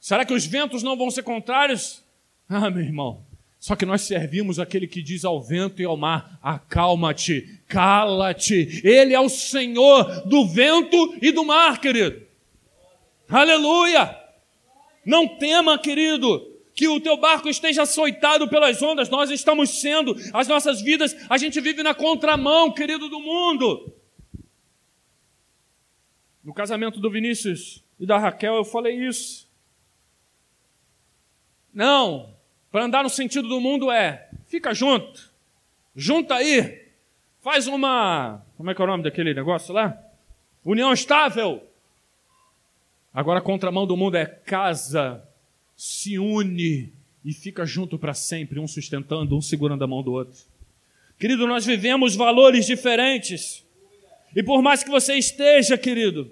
Será 0.00 0.24
que 0.24 0.34
os 0.34 0.44
ventos 0.44 0.82
não 0.82 0.96
vão 0.96 1.08
ser 1.08 1.22
contrários? 1.22 2.02
Ah, 2.48 2.68
meu 2.68 2.82
irmão. 2.82 3.24
Só 3.60 3.76
que 3.76 3.86
nós 3.86 4.02
servimos 4.02 4.58
aquele 4.58 4.88
que 4.88 5.02
diz 5.02 5.24
ao 5.24 5.40
vento 5.40 5.80
e 5.80 5.84
ao 5.84 5.96
mar: 5.96 6.36
acalma-te, 6.42 7.60
cala-te. 7.68 8.80
Ele 8.82 9.14
é 9.14 9.20
o 9.20 9.28
Senhor 9.28 10.26
do 10.26 10.46
vento 10.48 11.16
e 11.22 11.30
do 11.30 11.44
mar, 11.44 11.80
querido. 11.80 12.25
Aleluia! 13.28 14.16
Não 15.04 15.36
tema, 15.36 15.78
querido, 15.78 16.56
que 16.74 16.88
o 16.88 17.00
teu 17.00 17.16
barco 17.16 17.48
esteja 17.48 17.82
açoitado 17.82 18.48
pelas 18.48 18.82
ondas. 18.82 19.08
Nós 19.08 19.30
estamos 19.30 19.80
sendo, 19.80 20.16
as 20.32 20.46
nossas 20.46 20.80
vidas, 20.80 21.16
a 21.28 21.38
gente 21.38 21.60
vive 21.60 21.82
na 21.82 21.94
contramão, 21.94 22.72
querido, 22.72 23.08
do 23.08 23.18
mundo. 23.18 23.92
No 26.44 26.52
casamento 26.52 27.00
do 27.00 27.10
Vinícius 27.10 27.82
e 27.98 28.06
da 28.06 28.18
Raquel, 28.18 28.54
eu 28.54 28.64
falei 28.64 28.96
isso. 28.96 29.48
Não, 31.72 32.34
para 32.70 32.84
andar 32.84 33.02
no 33.02 33.10
sentido 33.10 33.48
do 33.48 33.60
mundo 33.60 33.90
é, 33.90 34.30
fica 34.46 34.72
junto, 34.72 35.30
junta 35.94 36.36
aí, 36.36 36.90
faz 37.42 37.66
uma, 37.66 38.42
como 38.56 38.70
é 38.70 38.74
que 38.74 38.80
é 38.80 38.84
o 38.84 38.88
nome 38.88 39.02
daquele 39.02 39.34
negócio 39.34 39.74
lá? 39.74 39.98
União 40.64 40.92
estável. 40.92 41.62
Agora 43.16 43.38
a 43.38 43.42
contramão 43.42 43.86
do 43.86 43.96
mundo 43.96 44.14
é 44.14 44.26
casa, 44.26 45.26
se 45.74 46.18
une 46.18 46.92
e 47.24 47.32
fica 47.32 47.64
junto 47.64 47.98
para 47.98 48.12
sempre, 48.12 48.60
um 48.60 48.68
sustentando, 48.68 49.34
um 49.34 49.40
segurando 49.40 49.82
a 49.82 49.86
mão 49.86 50.02
do 50.02 50.12
outro. 50.12 50.38
Querido, 51.18 51.46
nós 51.46 51.64
vivemos 51.64 52.14
valores 52.14 52.66
diferentes. 52.66 53.64
E 54.34 54.42
por 54.42 54.60
mais 54.60 54.84
que 54.84 54.90
você 54.90 55.14
esteja, 55.14 55.78
querido, 55.78 56.30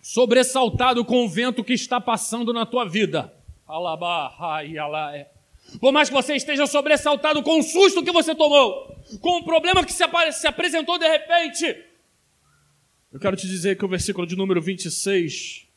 sobressaltado 0.00 1.04
com 1.04 1.24
o 1.24 1.28
vento 1.28 1.62
que 1.62 1.72
está 1.72 2.00
passando 2.00 2.52
na 2.52 2.66
tua 2.66 2.84
vida. 2.84 3.32
Por 5.78 5.92
mais 5.92 6.08
que 6.08 6.14
você 6.16 6.34
esteja 6.34 6.66
sobressaltado 6.66 7.44
com 7.44 7.60
o 7.60 7.62
susto 7.62 8.02
que 8.02 8.10
você 8.10 8.34
tomou, 8.34 8.92
com 9.20 9.38
o 9.38 9.44
problema 9.44 9.84
que 9.84 9.92
se, 9.92 10.02
se 10.32 10.48
apresentou 10.48 10.98
de 10.98 11.06
repente, 11.06 11.64
eu 13.12 13.20
quero 13.20 13.36
te 13.36 13.46
dizer 13.46 13.78
que 13.78 13.84
o 13.84 13.88
versículo 13.88 14.26
de 14.26 14.34
número 14.34 14.60
26 14.60 15.70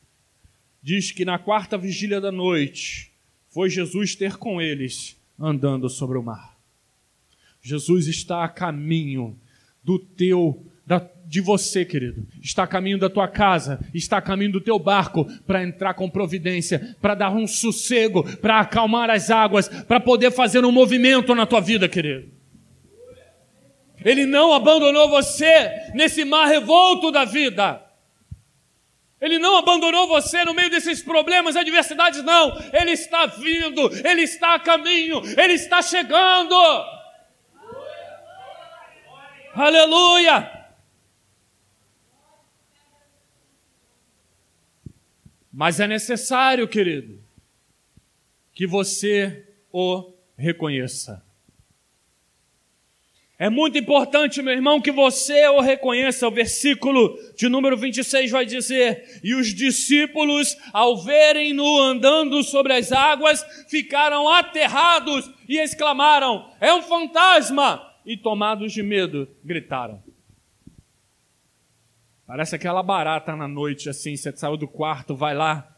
diz 0.86 1.10
que 1.10 1.24
na 1.24 1.36
quarta 1.36 1.76
vigília 1.76 2.20
da 2.20 2.30
noite 2.30 3.10
foi 3.48 3.68
Jesus 3.68 4.14
ter 4.14 4.36
com 4.36 4.62
eles 4.62 5.20
andando 5.36 5.90
sobre 5.90 6.16
o 6.16 6.22
mar. 6.22 6.56
Jesus 7.60 8.06
está 8.06 8.44
a 8.44 8.48
caminho 8.48 9.36
do 9.82 9.98
teu 9.98 10.64
da, 10.86 11.04
de 11.26 11.40
você, 11.40 11.84
querido. 11.84 12.24
Está 12.40 12.62
a 12.62 12.68
caminho 12.68 13.00
da 13.00 13.10
tua 13.10 13.26
casa, 13.26 13.84
está 13.92 14.18
a 14.18 14.22
caminho 14.22 14.52
do 14.52 14.60
teu 14.60 14.78
barco 14.78 15.24
para 15.44 15.64
entrar 15.64 15.94
com 15.94 16.08
providência, 16.08 16.96
para 17.00 17.16
dar 17.16 17.34
um 17.34 17.48
sossego, 17.48 18.22
para 18.36 18.60
acalmar 18.60 19.10
as 19.10 19.28
águas, 19.28 19.68
para 19.68 19.98
poder 19.98 20.30
fazer 20.30 20.64
um 20.64 20.70
movimento 20.70 21.34
na 21.34 21.46
tua 21.46 21.60
vida, 21.60 21.88
querido. 21.88 22.30
Ele 24.04 24.24
não 24.24 24.52
abandonou 24.52 25.10
você 25.10 25.68
nesse 25.96 26.24
mar 26.24 26.46
revolto 26.46 27.10
da 27.10 27.24
vida. 27.24 27.85
Ele 29.26 29.40
não 29.40 29.56
abandonou 29.56 30.06
você 30.06 30.44
no 30.44 30.54
meio 30.54 30.70
desses 30.70 31.02
problemas, 31.02 31.56
adversidades, 31.56 32.22
não. 32.22 32.56
Ele 32.72 32.92
está 32.92 33.26
vindo, 33.26 33.92
ele 34.06 34.22
está 34.22 34.54
a 34.54 34.60
caminho, 34.60 35.20
ele 35.36 35.54
está 35.54 35.82
chegando. 35.82 36.54
Aleluia! 39.52 40.68
Mas 45.52 45.80
é 45.80 45.88
necessário, 45.88 46.68
querido, 46.68 47.20
que 48.52 48.64
você 48.64 49.44
o 49.72 50.12
reconheça. 50.38 51.25
É 53.38 53.50
muito 53.50 53.76
importante, 53.76 54.40
meu 54.40 54.54
irmão, 54.54 54.80
que 54.80 54.90
você 54.90 55.46
o 55.48 55.60
reconheça. 55.60 56.26
O 56.26 56.30
versículo 56.30 57.18
de 57.36 57.50
número 57.50 57.76
26 57.76 58.30
vai 58.30 58.46
dizer: 58.46 59.20
E 59.22 59.34
os 59.34 59.48
discípulos, 59.54 60.56
ao 60.72 61.02
verem-no 61.02 61.78
andando 61.78 62.42
sobre 62.42 62.72
as 62.72 62.92
águas, 62.92 63.44
ficaram 63.68 64.26
aterrados 64.28 65.30
e 65.46 65.58
exclamaram: 65.58 66.50
É 66.60 66.72
um 66.72 66.82
fantasma! 66.82 67.82
E 68.06 68.16
tomados 68.16 68.72
de 68.72 68.82
medo, 68.82 69.28
gritaram. 69.44 70.02
Parece 72.26 72.56
aquela 72.56 72.82
barata 72.82 73.36
na 73.36 73.46
noite, 73.46 73.88
assim, 73.88 74.16
você 74.16 74.34
saiu 74.34 74.56
do 74.56 74.66
quarto, 74.66 75.14
vai 75.14 75.34
lá. 75.34 75.76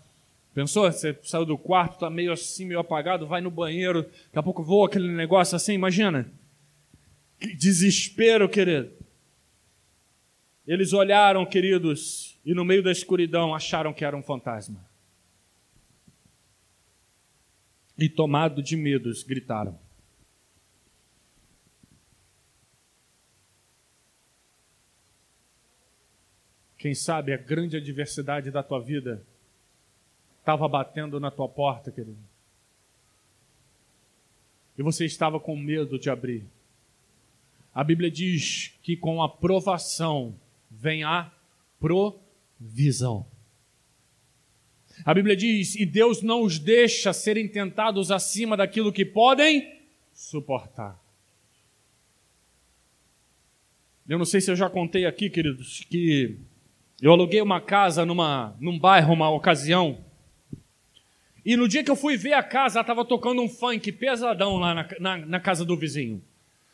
Pensou? 0.55 0.91
Você 0.91 1.19
saiu 1.23 1.45
do 1.45 1.59
quarto, 1.59 1.99
tá 1.99 2.09
meio 2.09 2.33
assim, 2.33 2.67
meio 2.67 2.81
apagado, 2.81 3.27
vai 3.27 3.41
no 3.41 3.51
banheiro, 3.51 4.03
daqui 4.03 4.39
a 4.39 4.43
pouco 4.43 4.63
voa 4.63 4.87
aquele 4.87 5.09
negócio 5.09 5.57
assim, 5.57 5.73
imagina. 5.73 6.31
Que 7.39 7.55
desespero, 7.55 8.49
querido. 8.49 8.93
Eles 10.67 10.93
olharam, 10.93 11.47
queridos, 11.47 12.39
e 12.45 12.53
no 12.53 12.65
meio 12.65 12.83
da 12.83 12.93
escuridão 12.93 13.55
acharam 13.55 13.93
que 13.93 14.05
era 14.05 14.17
um 14.17 14.23
fantasma. 14.23 14.87
E 17.97 18.09
tomado 18.09 18.63
de 18.63 18.77
medos, 18.77 19.23
gritaram. 19.23 19.79
Quem 26.77 26.95
sabe 26.95 27.33
a 27.33 27.37
grande 27.37 27.77
adversidade 27.77 28.51
da 28.51 28.63
tua 28.63 28.81
vida 28.81 29.25
estava 30.39 30.69
batendo 30.69 31.19
na 31.19 31.31
tua 31.31 31.49
porta, 31.49 31.91
querido. 31.91 32.17
E 34.77 34.83
você 34.83 35.05
estava 35.05 35.41
com 35.41 35.57
medo 35.57 35.99
de 35.99 36.09
abrir. 36.09 36.47
A 37.79 37.85
Bíblia 37.85 38.11
diz 38.11 38.73
que 38.83 38.97
com 38.97 39.23
a 39.23 39.29
provação 39.29 40.35
vem 40.69 41.05
a 41.05 41.31
provisão. 41.79 43.25
A 45.05 45.15
Bíblia 45.15 45.37
diz: 45.37 45.77
e 45.77 45.87
Deus 45.87 46.21
não 46.21 46.43
os 46.43 46.59
deixa 46.59 47.13
serem 47.13 47.47
tentados 47.47 48.11
acima 48.11 48.57
daquilo 48.57 48.93
que 48.93 49.05
podem 49.05 49.81
suportar. 50.13 51.01
Eu 54.09 54.19
não 54.19 54.25
sei 54.25 54.41
se 54.41 54.51
eu 54.51 54.57
já 54.57 54.69
contei 54.69 55.07
aqui, 55.07 55.31
queridos, 55.31 55.85
que 55.89 56.37
eu 57.01 57.13
aluguei 57.13 57.41
uma 57.41 57.61
casa 57.61 58.05
numa, 58.05 58.57
num 58.59 58.77
bairro, 58.77 59.15
uma 59.15 59.31
ocasião. 59.31 60.05
E 61.45 61.57
no 61.57 61.69
dia 61.69 61.85
que 61.85 61.91
eu 61.93 61.97
fui 61.97 62.17
ver 62.17 62.33
a 62.33 62.43
casa, 62.43 62.81
estava 62.81 63.05
tocando 63.05 63.41
um 63.41 63.49
funk 63.49 63.93
pesadão 63.93 64.57
lá 64.57 64.75
na, 64.75 64.89
na, 64.99 65.17
na 65.19 65.39
casa 65.39 65.65
do 65.65 65.77
vizinho. 65.77 66.21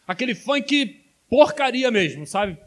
Aquele 0.07 0.35
funk 0.35 1.01
porcaria 1.29 1.91
mesmo, 1.91 2.27
sabe? 2.27 2.59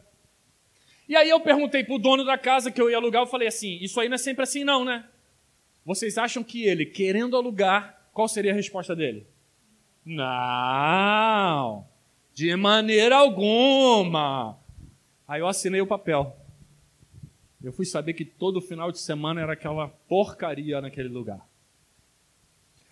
E 1.08 1.16
aí 1.16 1.28
eu 1.28 1.40
perguntei 1.40 1.82
pro 1.82 1.98
dono 1.98 2.24
da 2.24 2.36
casa 2.36 2.70
que 2.70 2.80
eu 2.80 2.90
ia 2.90 2.96
alugar, 2.96 3.22
eu 3.22 3.26
falei 3.26 3.48
assim: 3.48 3.78
Isso 3.80 3.98
aí 3.98 4.08
não 4.08 4.16
é 4.16 4.18
sempre 4.18 4.42
assim, 4.42 4.64
não, 4.64 4.84
né? 4.84 5.04
Vocês 5.84 6.18
acham 6.18 6.44
que 6.44 6.64
ele, 6.64 6.84
querendo 6.84 7.36
alugar, 7.36 8.08
qual 8.12 8.28
seria 8.28 8.52
a 8.52 8.54
resposta 8.54 8.94
dele? 8.94 9.26
Não, 10.04 11.86
de 12.34 12.54
maneira 12.56 13.16
alguma. 13.16 14.58
Aí 15.26 15.40
eu 15.40 15.48
assinei 15.48 15.80
o 15.80 15.86
papel. 15.86 16.36
Eu 17.62 17.72
fui 17.72 17.84
saber 17.84 18.12
que 18.12 18.24
todo 18.24 18.60
final 18.60 18.92
de 18.92 18.98
semana 18.98 19.40
era 19.40 19.54
aquela 19.54 19.88
porcaria 20.08 20.80
naquele 20.80 21.08
lugar. 21.08 21.46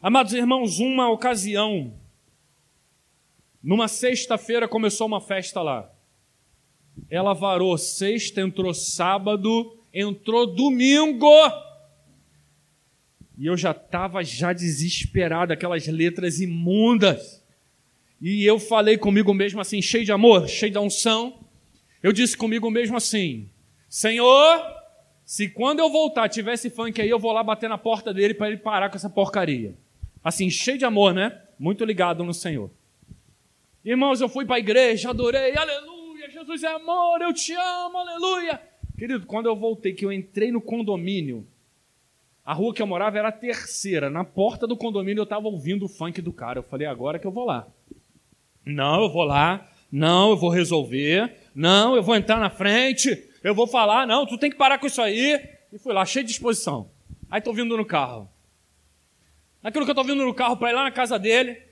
Amados 0.03 0.33
irmãos, 0.33 0.79
uma 0.79 1.09
ocasião, 1.09 1.93
numa 3.63 3.89
sexta-feira 3.89 4.69
começou 4.69 5.07
uma 5.07 5.21
festa 5.21 5.63
lá. 5.63 5.91
Ela 7.11 7.35
varou 7.35 7.77
sexta, 7.77 8.41
entrou 8.41 8.73
sábado, 8.73 9.77
entrou 9.93 10.47
domingo. 10.47 11.31
E 13.39 13.47
eu 13.47 13.57
já 13.57 13.73
estava 13.73 14.25
já 14.25 14.53
desesperado, 14.53 15.53
aquelas 15.53 15.87
letras 15.87 16.41
imundas. 16.41 17.43
E 18.21 18.45
eu 18.45 18.59
falei 18.59 18.97
comigo 18.97 19.35
mesmo 19.35 19.61
assim, 19.61 19.83
cheio 19.83 20.05
de 20.05 20.13
amor, 20.13 20.49
cheio 20.49 20.73
de 20.73 20.79
unção. 20.79 21.39
Eu 22.03 22.13
disse 22.13 22.37
comigo 22.37 22.71
mesmo 22.71 22.97
assim: 22.97 23.49
Senhor, 23.89 24.63
se 25.25 25.49
quando 25.49 25.81
eu 25.81 25.91
voltar 25.91 26.29
tivesse 26.29 26.71
funk 26.71 27.01
aí, 27.01 27.11
eu 27.11 27.19
vou 27.19 27.33
lá 27.33 27.43
bater 27.43 27.69
na 27.69 27.77
porta 27.77 28.15
dele 28.15 28.33
para 28.33 28.49
ele 28.49 28.57
parar 28.57 28.89
com 28.89 28.97
essa 28.97 29.11
porcaria. 29.11 29.75
Assim, 30.25 30.49
cheio 30.49 30.79
de 30.79 30.85
amor, 30.85 31.13
né? 31.13 31.41
Muito 31.59 31.85
ligado 31.85 32.25
no 32.25 32.33
Senhor. 32.33 32.71
Irmãos, 33.87 34.21
eu 34.21 34.29
fui 34.29 34.45
para 34.45 34.57
a 34.57 34.59
igreja, 34.59 35.11
adorei, 35.11 35.57
aleluia, 35.57 36.29
Jesus 36.29 36.65
é 36.65 36.67
amor, 36.67 37.23
eu 37.23 37.33
te 37.33 37.53
amo, 37.53 37.97
aleluia. 37.97 38.61
Querido, 38.99 39.25
quando 39.25 39.47
eu 39.47 39.55
voltei, 39.55 39.93
que 39.93 40.05
eu 40.05 40.11
entrei 40.11 40.51
no 40.51 40.61
condomínio, 40.61 41.47
a 42.45 42.53
rua 42.53 42.75
que 42.75 42.83
eu 42.83 42.87
morava 42.87 43.17
era 43.17 43.29
a 43.29 43.33
terceira. 43.33 44.11
Na 44.11 44.25
porta 44.25 44.67
do 44.67 44.77
condomínio 44.77 45.21
eu 45.21 45.25
estava 45.25 45.47
ouvindo 45.47 45.85
o 45.85 45.89
funk 45.89 46.21
do 46.21 46.33
cara. 46.33 46.59
Eu 46.59 46.65
falei, 46.65 46.85
agora 46.85 47.17
que 47.21 47.29
eu 47.29 47.31
vou 47.31 47.45
lá. 47.45 47.69
Não, 48.65 49.05
eu 49.05 49.09
vou 49.09 49.23
lá. 49.23 49.69
Não, 49.93 50.31
eu 50.31 50.37
vou 50.37 50.51
resolver. 50.51 51.33
Não, 51.55 51.95
eu 51.95 52.03
vou 52.03 52.17
entrar 52.17 52.41
na 52.41 52.51
frente. 52.51 53.31
Eu 53.41 53.55
vou 53.55 53.69
falar. 53.69 54.05
Não, 54.05 54.27
tu 54.27 54.37
tem 54.37 54.51
que 54.51 54.57
parar 54.57 54.79
com 54.79 54.89
isso 54.89 55.01
aí. 55.01 55.41
E 55.73 55.79
fui 55.79 55.93
lá, 55.93 56.05
cheio 56.05 56.25
de 56.25 56.33
disposição. 56.33 56.91
Aí 57.31 57.39
estou 57.39 57.55
vindo 57.55 57.77
no 57.77 57.85
carro. 57.85 58.29
Naquilo 59.63 59.85
que 59.85 59.91
eu 59.91 59.95
estou 59.95 60.05
vindo 60.05 60.25
no 60.25 60.35
carro 60.35 60.57
para 60.57 60.71
ir 60.71 60.75
lá 60.75 60.83
na 60.83 60.91
casa 60.91 61.21
dele, 61.21 61.66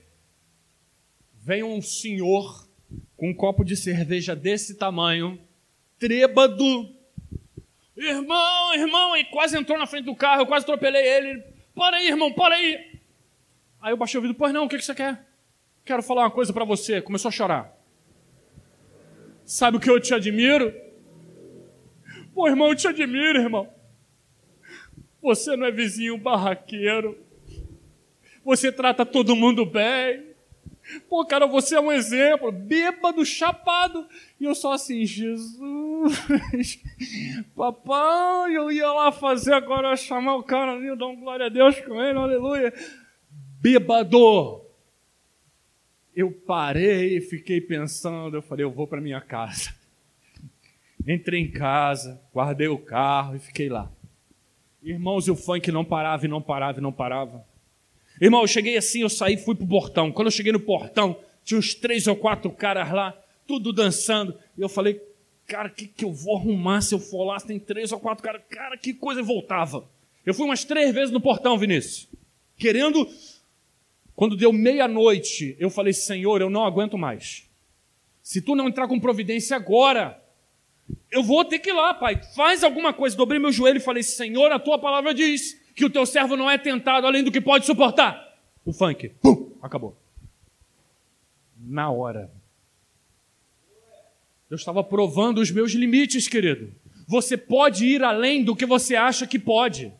vem 1.45 1.61
um 1.63 1.79
senhor 1.79 2.67
com 3.15 3.29
um 3.29 3.33
copo 3.33 3.63
de 3.63 3.77
cerveja 3.77 4.35
desse 4.35 4.75
tamanho, 4.75 5.39
trêbado, 5.99 6.89
Irmão, 7.95 8.73
irmão, 8.73 9.15
e 9.15 9.23
quase 9.23 9.57
entrou 9.57 9.77
na 9.77 9.87
frente 9.87 10.03
do 10.03 10.15
carro, 10.15 10.41
eu 10.41 10.45
quase 10.45 10.63
atropelei 10.63 11.01
ele. 11.01 11.41
Para 11.73 11.95
aí, 11.95 12.07
irmão, 12.07 12.33
para 12.33 12.55
aí. 12.55 12.99
Aí 13.81 13.93
eu 13.93 13.97
baixei 13.97 14.17
o 14.17 14.21
vidro, 14.21 14.35
pois 14.35 14.53
não, 14.53 14.65
o 14.65 14.69
que, 14.69 14.77
que 14.77 14.83
você 14.83 14.93
quer? 14.93 15.25
Quero 15.85 16.03
falar 16.03 16.23
uma 16.23 16.31
coisa 16.31 16.51
para 16.51 16.65
você. 16.65 17.01
Começou 17.01 17.29
a 17.29 17.31
chorar. 17.31 17.73
Sabe 19.45 19.77
o 19.77 19.79
que 19.79 19.89
eu 19.89 19.97
te 19.97 20.13
admiro? 20.13 20.73
Pô, 22.33 22.49
irmão, 22.49 22.67
eu 22.67 22.75
te 22.75 22.87
admiro, 22.87 23.39
irmão. 23.39 23.69
Você 25.21 25.55
não 25.55 25.65
é 25.65 25.71
vizinho 25.71 26.17
barraqueiro. 26.17 27.17
Você 28.43 28.73
trata 28.73 29.05
todo 29.05 29.37
mundo 29.37 29.65
bem. 29.65 30.34
Pô, 31.09 31.25
cara, 31.25 31.47
você 31.47 31.75
é 31.75 31.79
um 31.79 31.91
exemplo, 31.91 32.51
bêbado, 32.51 33.25
chapado. 33.25 34.07
E 34.39 34.45
eu 34.45 34.53
só 34.53 34.73
assim, 34.73 35.05
Jesus, 35.05 36.19
papai, 37.55 38.55
eu 38.55 38.71
ia 38.71 38.91
lá 38.91 39.11
fazer 39.11 39.53
agora, 39.53 39.95
chamar 39.95 40.35
o 40.35 40.43
cara 40.43 40.73
ali, 40.73 40.95
dar 40.95 41.07
um 41.07 41.19
glória 41.19 41.47
a 41.47 41.49
Deus 41.49 41.79
com 41.81 42.01
ele, 42.01 42.17
aleluia. 42.17 42.73
Bêbado. 43.59 44.61
Eu 46.15 46.31
parei 46.31 47.17
e 47.17 47.21
fiquei 47.21 47.59
pensando, 47.59 48.37
eu 48.37 48.41
falei, 48.41 48.63
eu 48.63 48.71
vou 48.71 48.87
para 48.87 49.01
minha 49.01 49.19
casa. 49.19 49.73
Entrei 51.05 51.41
em 51.41 51.51
casa, 51.51 52.21
guardei 52.33 52.67
o 52.67 52.77
carro 52.77 53.35
e 53.35 53.39
fiquei 53.39 53.69
lá. 53.69 53.91
Irmãos, 54.81 55.27
e 55.27 55.31
o 55.31 55.35
funk 55.35 55.71
não 55.71 55.83
parava 55.83 56.25
e 56.25 56.29
não 56.29 56.41
parava 56.41 56.77
e 56.77 56.81
não 56.81 56.91
parava. 56.91 57.43
Irmão, 58.19 58.41
eu 58.41 58.47
cheguei 58.47 58.77
assim, 58.77 59.01
eu 59.01 59.09
saí 59.09 59.37
fui 59.37 59.55
pro 59.55 59.67
portão. 59.67 60.11
Quando 60.11 60.27
eu 60.27 60.31
cheguei 60.31 60.51
no 60.51 60.59
portão, 60.59 61.17
tinha 61.43 61.59
uns 61.59 61.73
três 61.73 62.07
ou 62.07 62.15
quatro 62.15 62.49
caras 62.51 62.91
lá, 62.91 63.17
tudo 63.47 63.73
dançando. 63.73 64.37
E 64.57 64.61
eu 64.61 64.69
falei, 64.69 65.01
cara, 65.45 65.67
o 65.67 65.71
que, 65.71 65.87
que 65.87 66.05
eu 66.05 66.11
vou 66.11 66.37
arrumar 66.37 66.81
se 66.81 66.95
eu 66.95 66.99
for 66.99 67.25
lá? 67.25 67.37
Tem 67.39 67.59
três 67.59 67.91
ou 67.91 67.99
quatro 67.99 68.23
caras. 68.23 68.41
Cara, 68.49 68.77
que 68.77 68.93
coisa. 68.93 69.21
Voltava. 69.21 69.87
Eu 70.25 70.33
fui 70.33 70.45
umas 70.45 70.63
três 70.63 70.93
vezes 70.93 71.11
no 71.11 71.21
portão, 71.21 71.57
Vinícius. 71.57 72.07
Querendo. 72.57 73.07
Quando 74.15 74.37
deu 74.37 74.53
meia-noite, 74.53 75.57
eu 75.59 75.69
falei, 75.69 75.91
Senhor, 75.91 76.39
eu 76.39 76.49
não 76.49 76.63
aguento 76.63 76.97
mais. 76.97 77.49
Se 78.23 78.41
tu 78.41 78.55
não 78.55 78.69
entrar 78.69 78.87
com 78.87 78.97
providência 78.97 79.57
agora, 79.57 80.23
eu 81.11 81.21
vou 81.21 81.43
ter 81.43 81.59
que 81.59 81.69
ir 81.69 81.73
lá, 81.73 81.93
pai. 81.93 82.21
Faz 82.33 82.63
alguma 82.63 82.93
coisa. 82.93 83.15
Dobrei 83.15 83.39
meu 83.39 83.51
joelho 83.51 83.77
e 83.77 83.81
falei, 83.81 84.03
Senhor, 84.03 84.51
a 84.53 84.57
tua 84.57 84.79
palavra 84.79 85.13
diz 85.13 85.59
que 85.75 85.83
o 85.83 85.89
teu 85.89 86.05
servo 86.05 86.37
não 86.37 86.49
é 86.49 86.57
tentado 86.57 87.05
além 87.05 87.23
do 87.23 87.31
que 87.31 87.41
pode 87.41 87.65
suportar. 87.65 88.33
O 88.63 88.71
funk, 88.71 89.09
pum, 89.21 89.51
acabou. 89.61 89.95
Na 91.59 91.91
hora. 91.91 92.31
Eu 94.49 94.55
estava 94.55 94.83
provando 94.83 95.39
os 95.39 95.51
meus 95.51 95.73
limites, 95.73 96.27
querido. 96.27 96.73
Você 97.07 97.35
pode 97.35 97.85
ir 97.85 98.03
além 98.03 98.43
do 98.43 98.55
que 98.55 98.65
você 98.65 98.95
acha 98.95 99.27
que 99.27 99.37
pode. 99.37 99.91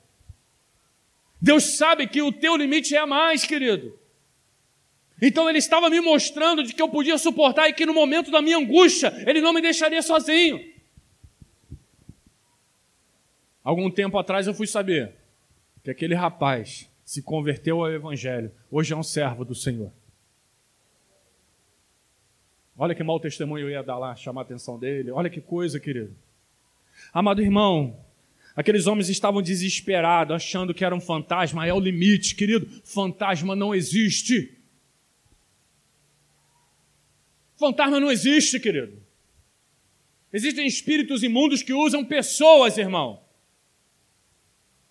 Deus 1.42 1.78
sabe 1.78 2.08
que 2.08 2.22
o 2.22 2.32
teu 2.32 2.56
limite 2.56 2.96
é 2.96 3.06
mais, 3.06 3.44
querido. 3.44 4.00
Então 5.22 5.50
ele 5.50 5.60
estava 5.60 5.90
me 5.90 6.00
mostrando 6.00 6.64
de 6.64 6.74
que 6.74 6.82
eu 6.82 6.90
podia 6.90 7.18
suportar 7.18 7.70
e 7.70 7.74
que 7.74 7.86
no 7.86 7.94
momento 7.94 8.32
da 8.32 8.42
minha 8.42 8.58
angústia 8.58 9.14
ele 9.28 9.42
não 9.42 9.54
me 9.54 9.62
deixaria 9.62 10.02
sozinho. 10.02 10.74
Algum 13.64 13.90
tempo 13.90 14.18
atrás 14.18 14.48
eu 14.48 14.54
fui 14.54 14.68
saber 14.68 15.16
que 15.86 15.92
aquele 15.92 16.16
rapaz 16.16 16.90
se 17.06 17.22
converteu 17.22 17.80
ao 17.80 17.92
Evangelho, 17.92 18.52
hoje 18.72 18.92
é 18.92 18.98
um 18.98 19.04
servo 19.04 19.46
do 19.46 19.54
Senhor. 19.54 19.94
Olha 22.76 22.96
que 22.96 23.04
mau 23.04 23.20
testemunho 23.20 23.68
eu 23.68 23.70
ia 23.70 23.84
dar 23.84 24.00
lá, 24.00 24.16
chamar 24.16 24.42
a 24.42 24.44
atenção 24.44 24.80
dele. 24.80 25.12
Olha 25.12 25.30
que 25.30 25.40
coisa, 25.40 25.80
querido. 25.80 26.16
Amado 27.14 27.40
irmão, 27.40 28.04
aqueles 28.56 28.88
homens 28.88 29.10
estavam 29.10 29.44
desesperados, 29.44 30.36
achando 30.36 30.74
que 30.74 30.84
era 30.84 30.96
um 30.96 31.00
fantasma. 31.00 31.68
É 31.68 31.72
o 31.72 31.80
limite, 31.80 32.34
querido. 32.34 32.66
Fantasma 32.84 33.56
não 33.56 33.74
existe. 33.74 34.58
Fantasma 37.58 38.00
não 38.00 38.12
existe, 38.12 38.60
querido. 38.60 39.00
Existem 40.34 40.66
espíritos 40.66 41.22
imundos 41.22 41.62
que 41.62 41.74
usam 41.74 42.04
pessoas, 42.04 42.76
irmão. 42.80 43.25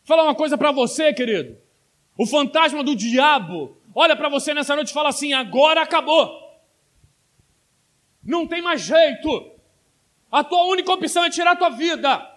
Vou 0.05 0.17
falar 0.17 0.25
uma 0.25 0.35
coisa 0.35 0.59
para 0.59 0.71
você, 0.71 1.15
querido. 1.15 1.57
O 2.17 2.27
fantasma 2.27 2.85
do 2.85 2.95
diabo 2.95 3.77
olha 3.95 4.15
para 4.15 4.29
você 4.29 4.53
nessa 4.53 4.77
noite 4.77 4.91
e 4.91 4.95
fala 4.95 5.09
assim: 5.09 5.33
agora 5.33 5.81
acabou. 5.81 6.43
Não 8.23 8.47
tem 8.47 8.61
mais 8.61 8.83
jeito. 8.83 9.51
A 10.31 10.45
tua 10.45 10.65
única 10.65 10.93
opção 10.93 11.25
é 11.25 11.31
tirar 11.31 11.53
a 11.53 11.57
tua 11.57 11.71
vida. 11.71 12.31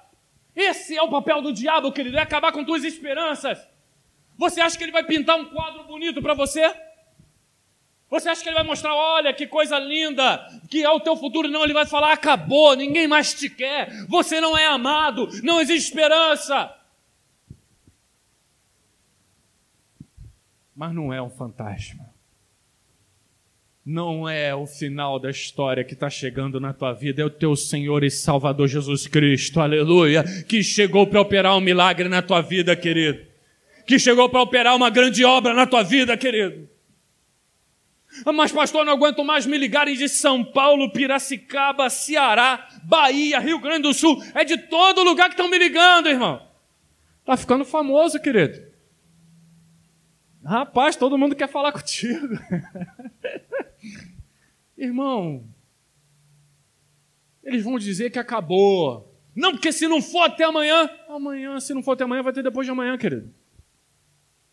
Esse 0.56 0.96
é 0.96 1.02
o 1.02 1.10
papel 1.10 1.42
do 1.42 1.52
diabo, 1.52 1.92
querido, 1.92 2.18
é 2.18 2.22
acabar 2.22 2.52
com 2.52 2.64
tuas 2.64 2.84
esperanças. 2.84 3.60
Você 4.38 4.62
acha 4.62 4.78
que 4.78 4.84
ele 4.84 4.92
vai 4.92 5.04
pintar 5.04 5.38
um 5.38 5.46
quadro 5.46 5.84
bonito 5.84 6.22
para 6.22 6.34
você? 6.34 6.74
Você 8.10 8.30
acha 8.30 8.42
que 8.42 8.48
ele 8.48 8.56
vai 8.56 8.64
mostrar, 8.64 8.96
olha 8.96 9.34
que 9.34 9.46
coisa 9.46 9.78
linda, 9.78 10.48
que 10.70 10.84
é 10.84 10.90
o 10.90 11.00
teu 11.00 11.18
futuro? 11.18 11.50
Não, 11.50 11.64
ele 11.64 11.74
vai 11.74 11.86
falar, 11.86 12.14
acabou, 12.14 12.76
ninguém 12.76 13.08
mais 13.08 13.34
te 13.34 13.50
quer, 13.50 14.06
você 14.08 14.40
não 14.40 14.58
é 14.58 14.66
amado, 14.66 15.28
não 15.44 15.60
existe 15.60 15.90
esperança. 15.90 16.74
Mas 20.78 20.94
não 20.94 21.12
é 21.12 21.20
um 21.20 21.30
fantasma. 21.30 22.06
Não 23.84 24.30
é 24.30 24.54
o 24.54 24.68
final 24.68 25.18
da 25.18 25.32
história 25.32 25.84
que 25.84 25.94
está 25.94 26.08
chegando 26.08 26.60
na 26.60 26.72
tua 26.72 26.94
vida, 26.94 27.20
é 27.20 27.26
o 27.26 27.32
teu 27.32 27.56
Senhor 27.56 28.04
e 28.04 28.12
Salvador 28.12 28.68
Jesus 28.68 29.08
Cristo, 29.08 29.60
aleluia, 29.60 30.24
que 30.44 30.62
chegou 30.62 31.08
para 31.08 31.20
operar 31.20 31.58
um 31.58 31.62
milagre 31.62 32.08
na 32.08 32.22
tua 32.22 32.42
vida, 32.42 32.76
querido. 32.76 33.26
Que 33.88 33.98
chegou 33.98 34.30
para 34.30 34.42
operar 34.42 34.76
uma 34.76 34.92
grande 34.92 35.26
obra 35.26 35.52
na 35.52 35.66
tua 35.66 35.82
vida, 35.82 36.16
querido. 36.16 36.70
Ah, 38.24 38.32
mas, 38.32 38.52
pastor, 38.52 38.86
não 38.86 38.94
aguento 38.94 39.24
mais 39.24 39.48
me 39.48 39.58
ligarem 39.58 39.96
de 39.96 40.08
São 40.08 40.44
Paulo, 40.44 40.92
Piracicaba, 40.92 41.90
Ceará, 41.90 42.68
Bahia, 42.84 43.40
Rio 43.40 43.60
Grande 43.60 43.84
do 43.84 43.94
Sul. 43.96 44.22
É 44.36 44.44
de 44.44 44.58
todo 44.58 45.04
lugar 45.04 45.30
que 45.30 45.34
estão 45.34 45.50
me 45.50 45.58
ligando, 45.58 46.08
irmão. 46.08 46.40
Está 47.22 47.36
ficando 47.36 47.66
famoso, 47.66 48.20
querido. 48.20 48.77
Rapaz, 50.48 50.96
todo 50.96 51.18
mundo 51.18 51.36
quer 51.36 51.50
falar 51.50 51.74
contigo. 51.74 52.40
Irmão, 54.78 55.44
eles 57.44 57.66
vão 57.66 57.78
dizer 57.78 58.12
que 58.12 58.18
acabou. 58.18 59.14
Não, 59.36 59.52
porque 59.52 59.74
se 59.74 59.90
não 59.90 60.02
for 60.02 60.22
até 60.22 60.46
amanhã, 60.46 60.90
amanhã, 61.10 61.60
se 61.60 61.74
não 61.74 61.84
for 61.84 61.92
até 61.92 62.06
amanhã, 62.06 62.24
vai 62.24 62.32
ter 62.32 62.44
depois 62.44 62.66
de 62.66 62.72
amanhã, 62.72 62.98
querido. 62.98 63.34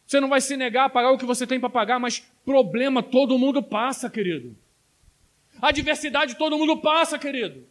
Você 0.05 0.19
não 0.19 0.29
vai 0.29 0.41
se 0.41 0.57
negar 0.57 0.87
a 0.87 0.91
pagar 0.91 1.13
o 1.13 1.19
que 1.19 1.25
você 1.25 1.47
tem 1.47 1.61
para 1.61 1.71
pagar, 1.71 2.01
mas 2.01 2.19
problema 2.45 3.01
todo 3.01 3.39
mundo 3.39 3.63
passa, 3.63 4.11
querido. 4.11 4.57
Adversidade 5.63 6.35
todo 6.35 6.59
mundo 6.59 6.77
passa, 6.79 7.21
querido. 7.21 7.69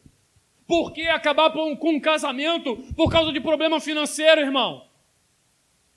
Por 0.66 0.94
que 0.94 1.02
acabar 1.10 1.52
com 1.52 1.90
um 1.92 2.00
casamento 2.00 2.78
por 2.96 3.12
causa 3.12 3.34
de 3.34 3.42
problema 3.42 3.82
financeiro, 3.82 4.40
irmão? 4.40 4.93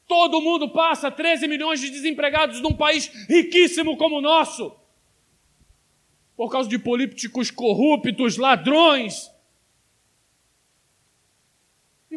Todo 0.07 0.41
mundo 0.41 0.69
passa 0.69 1.11
13 1.11 1.49
milhões 1.49 1.81
de 1.81 1.91
desempregados 1.91 2.61
num 2.61 2.73
país 2.73 3.07
riquíssimo 3.29 3.97
como 3.97 4.19
o 4.19 4.23
nosso. 4.23 4.73
Por 6.37 6.51
causa 6.51 6.69
de 6.69 6.79
políticos 6.79 7.51
corruptos, 7.51 8.37
ladrões, 8.37 9.31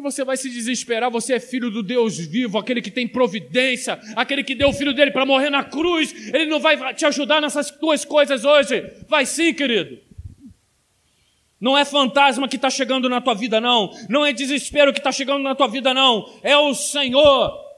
você 0.00 0.24
vai 0.24 0.36
se 0.36 0.48
desesperar, 0.48 1.10
você 1.10 1.34
é 1.34 1.40
filho 1.40 1.70
do 1.70 1.82
Deus 1.82 2.16
vivo, 2.16 2.56
aquele 2.56 2.80
que 2.80 2.90
tem 2.90 3.06
providência, 3.06 4.00
aquele 4.16 4.42
que 4.42 4.54
deu 4.54 4.68
o 4.68 4.72
filho 4.72 4.94
dele 4.94 5.10
para 5.10 5.26
morrer 5.26 5.50
na 5.50 5.62
cruz. 5.62 6.32
Ele 6.32 6.46
não 6.46 6.58
vai 6.58 6.94
te 6.94 7.04
ajudar 7.04 7.40
nessas 7.40 7.70
duas 7.72 8.04
coisas 8.04 8.44
hoje. 8.44 8.82
Vai 9.08 9.26
sim, 9.26 9.52
querido. 9.52 9.98
Não 11.60 11.76
é 11.76 11.84
fantasma 11.84 12.48
que 12.48 12.56
está 12.56 12.70
chegando 12.70 13.08
na 13.08 13.20
tua 13.20 13.34
vida, 13.34 13.60
não. 13.60 13.90
Não 14.08 14.24
é 14.24 14.32
desespero 14.32 14.92
que 14.92 15.00
está 15.00 15.12
chegando 15.12 15.42
na 15.42 15.54
tua 15.54 15.68
vida, 15.68 15.92
não. 15.92 16.32
É 16.42 16.56
o 16.56 16.72
Senhor. 16.72 17.69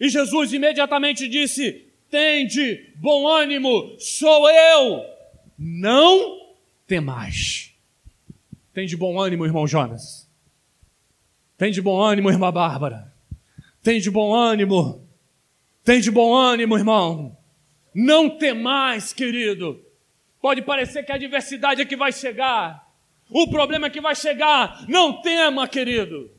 E 0.00 0.08
Jesus 0.08 0.52
imediatamente 0.52 1.28
disse: 1.28 1.88
Tende 2.10 2.92
bom 2.96 3.26
ânimo, 3.26 3.96
sou 3.98 4.48
eu. 4.50 5.04
Não 5.58 6.54
temais. 6.86 7.74
Tende 8.72 8.96
bom 8.96 9.20
ânimo, 9.20 9.44
irmão 9.44 9.66
Jonas. 9.66 10.28
Tem 11.56 11.72
de 11.72 11.82
bom 11.82 12.00
ânimo, 12.00 12.30
irmã 12.30 12.52
Bárbara. 12.52 13.12
Tem 13.82 14.00
de 14.00 14.10
bom 14.10 14.32
ânimo. 14.32 15.04
Tem 15.84 16.00
de 16.00 16.10
bom 16.10 16.34
ânimo, 16.34 16.76
irmão. 16.76 17.36
Não 17.94 18.30
temais, 18.30 19.12
querido. 19.12 19.84
Pode 20.40 20.62
parecer 20.62 21.02
que 21.02 21.10
a 21.10 21.16
adversidade 21.16 21.82
é 21.82 21.84
que 21.84 21.96
vai 21.96 22.12
chegar. 22.12 22.86
O 23.28 23.48
problema 23.48 23.88
é 23.88 23.90
que 23.90 24.00
vai 24.00 24.14
chegar. 24.14 24.84
Não 24.88 25.20
tema, 25.20 25.66
querido. 25.66 26.30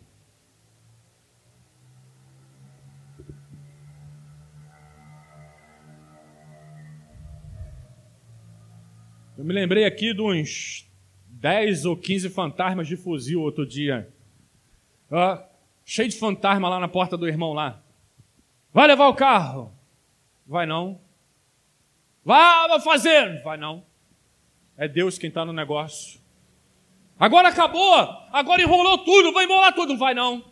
Eu 9.40 9.46
me 9.46 9.54
lembrei 9.54 9.86
aqui 9.86 10.14
de 10.14 10.22
uns 10.22 10.86
10 11.30 11.86
ou 11.86 11.96
15 11.96 12.28
fantasmas 12.28 12.90
de 12.90 12.98
fuzil 12.98 13.42
outro 13.42 13.66
dia 13.66 14.12
cheio 15.86 16.10
de 16.10 16.18
fantasma 16.18 16.68
lá 16.68 16.78
na 16.78 16.90
porta 16.90 17.16
do 17.16 17.26
irmão 17.26 17.54
lá. 17.54 17.82
Vai 18.74 18.86
levar 18.86 19.08
o 19.08 19.14
carro? 19.14 19.72
Vai 20.46 20.66
não. 20.66 21.00
Vai 22.22 22.82
fazer? 22.82 23.42
Vai 23.42 23.56
não. 23.56 23.86
É 24.76 24.90
Deus 24.90 25.18
quem 25.18 25.30
está 25.30 25.46
no 25.46 25.54
negócio. 25.54 26.20
Agora 27.18 27.48
acabou, 27.48 27.96
agora 28.34 28.62
enrolou 28.62 28.98
tudo, 28.98 29.32
vai 29.32 29.46
enrolar 29.46 29.74
tudo. 29.74 29.98
Vai 29.98 30.14
não. 30.14 30.52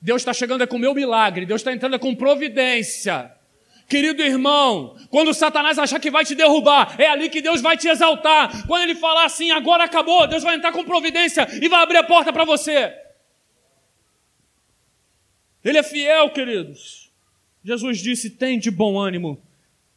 Deus 0.00 0.22
está 0.22 0.32
chegando 0.32 0.62
é 0.62 0.66
com 0.66 0.76
o 0.76 0.80
meu 0.80 0.94
milagre, 0.94 1.44
Deus 1.44 1.60
está 1.60 1.70
entrando 1.70 1.96
é 1.96 1.98
com 1.98 2.14
providência. 2.14 3.30
Querido 3.92 4.22
irmão, 4.22 4.96
quando 5.10 5.34
Satanás 5.34 5.78
achar 5.78 6.00
que 6.00 6.10
vai 6.10 6.24
te 6.24 6.34
derrubar, 6.34 6.98
é 6.98 7.08
ali 7.08 7.28
que 7.28 7.42
Deus 7.42 7.60
vai 7.60 7.76
te 7.76 7.88
exaltar. 7.88 8.66
Quando 8.66 8.84
ele 8.84 8.94
falar 8.94 9.26
assim, 9.26 9.50
agora 9.50 9.84
acabou, 9.84 10.26
Deus 10.26 10.42
vai 10.42 10.56
entrar 10.56 10.72
com 10.72 10.82
providência 10.82 11.46
e 11.62 11.68
vai 11.68 11.82
abrir 11.82 11.98
a 11.98 12.02
porta 12.02 12.32
para 12.32 12.46
você. 12.46 12.90
Ele 15.62 15.76
é 15.76 15.82
fiel, 15.82 16.30
queridos. 16.30 17.12
Jesus 17.62 17.98
disse: 17.98 18.30
tem 18.30 18.58
de 18.58 18.70
bom 18.70 18.98
ânimo, 18.98 19.38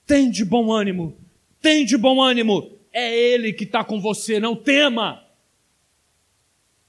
tem 0.06 0.30
de 0.30 0.44
bom 0.44 0.74
ânimo, 0.74 1.18
tem 1.62 1.86
de 1.86 1.98
bom 1.98 2.22
ânimo. 2.22 2.78
É 2.92 3.18
Ele 3.18 3.54
que 3.54 3.64
está 3.64 3.82
com 3.82 4.02
você, 4.02 4.42
não 4.42 4.58
tema. 4.58 5.26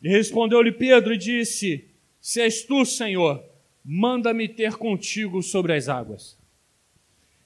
E 0.03 0.09
respondeu-lhe 0.09 0.73
Pedro 0.73 1.15
e 1.15 1.19
disse: 1.19 1.89
Se 2.21 2.41
és 2.41 2.65
tu, 2.65 2.85
Senhor, 2.85 3.45
manda-me 3.85 4.49
ter 4.49 4.75
contigo 4.75 5.41
sobre 5.41 5.73
as 5.73 5.89
águas. 5.89 6.37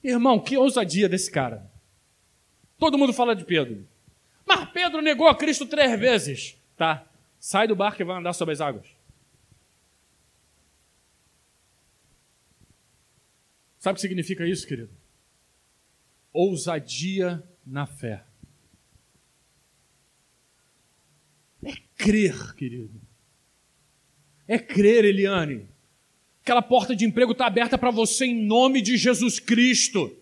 Irmão, 0.03 0.39
que 0.39 0.57
ousadia 0.57 1.07
desse 1.07 1.29
cara. 1.29 1.69
Todo 2.77 2.97
mundo 2.97 3.13
fala 3.13 3.35
de 3.35 3.45
Pedro. 3.45 3.87
Mas 4.45 4.69
Pedro 4.71 5.01
negou 5.01 5.27
a 5.27 5.35
Cristo 5.35 5.65
três 5.65 5.99
vezes. 5.99 6.57
Tá, 6.75 7.07
sai 7.39 7.67
do 7.67 7.75
barco 7.75 8.01
e 8.01 8.05
vai 8.05 8.17
andar 8.17 8.33
sobre 8.33 8.53
as 8.53 8.61
águas. 8.61 8.87
Sabe 13.77 13.93
o 13.93 13.95
que 13.95 14.01
significa 14.01 14.45
isso, 14.45 14.67
querido? 14.67 14.91
Ousadia 16.31 17.43
na 17.65 17.85
fé. 17.85 18.23
É 21.63 21.73
crer, 21.95 22.55
querido. 22.55 23.01
É 24.47 24.59
crer, 24.59 25.05
Eliane. 25.05 25.70
Aquela 26.51 26.61
porta 26.61 26.93
de 26.93 27.05
emprego 27.05 27.31
está 27.31 27.45
aberta 27.45 27.77
para 27.77 27.91
você 27.91 28.25
em 28.25 28.45
nome 28.45 28.81
de 28.81 28.97
Jesus 28.97 29.39
Cristo. 29.39 30.13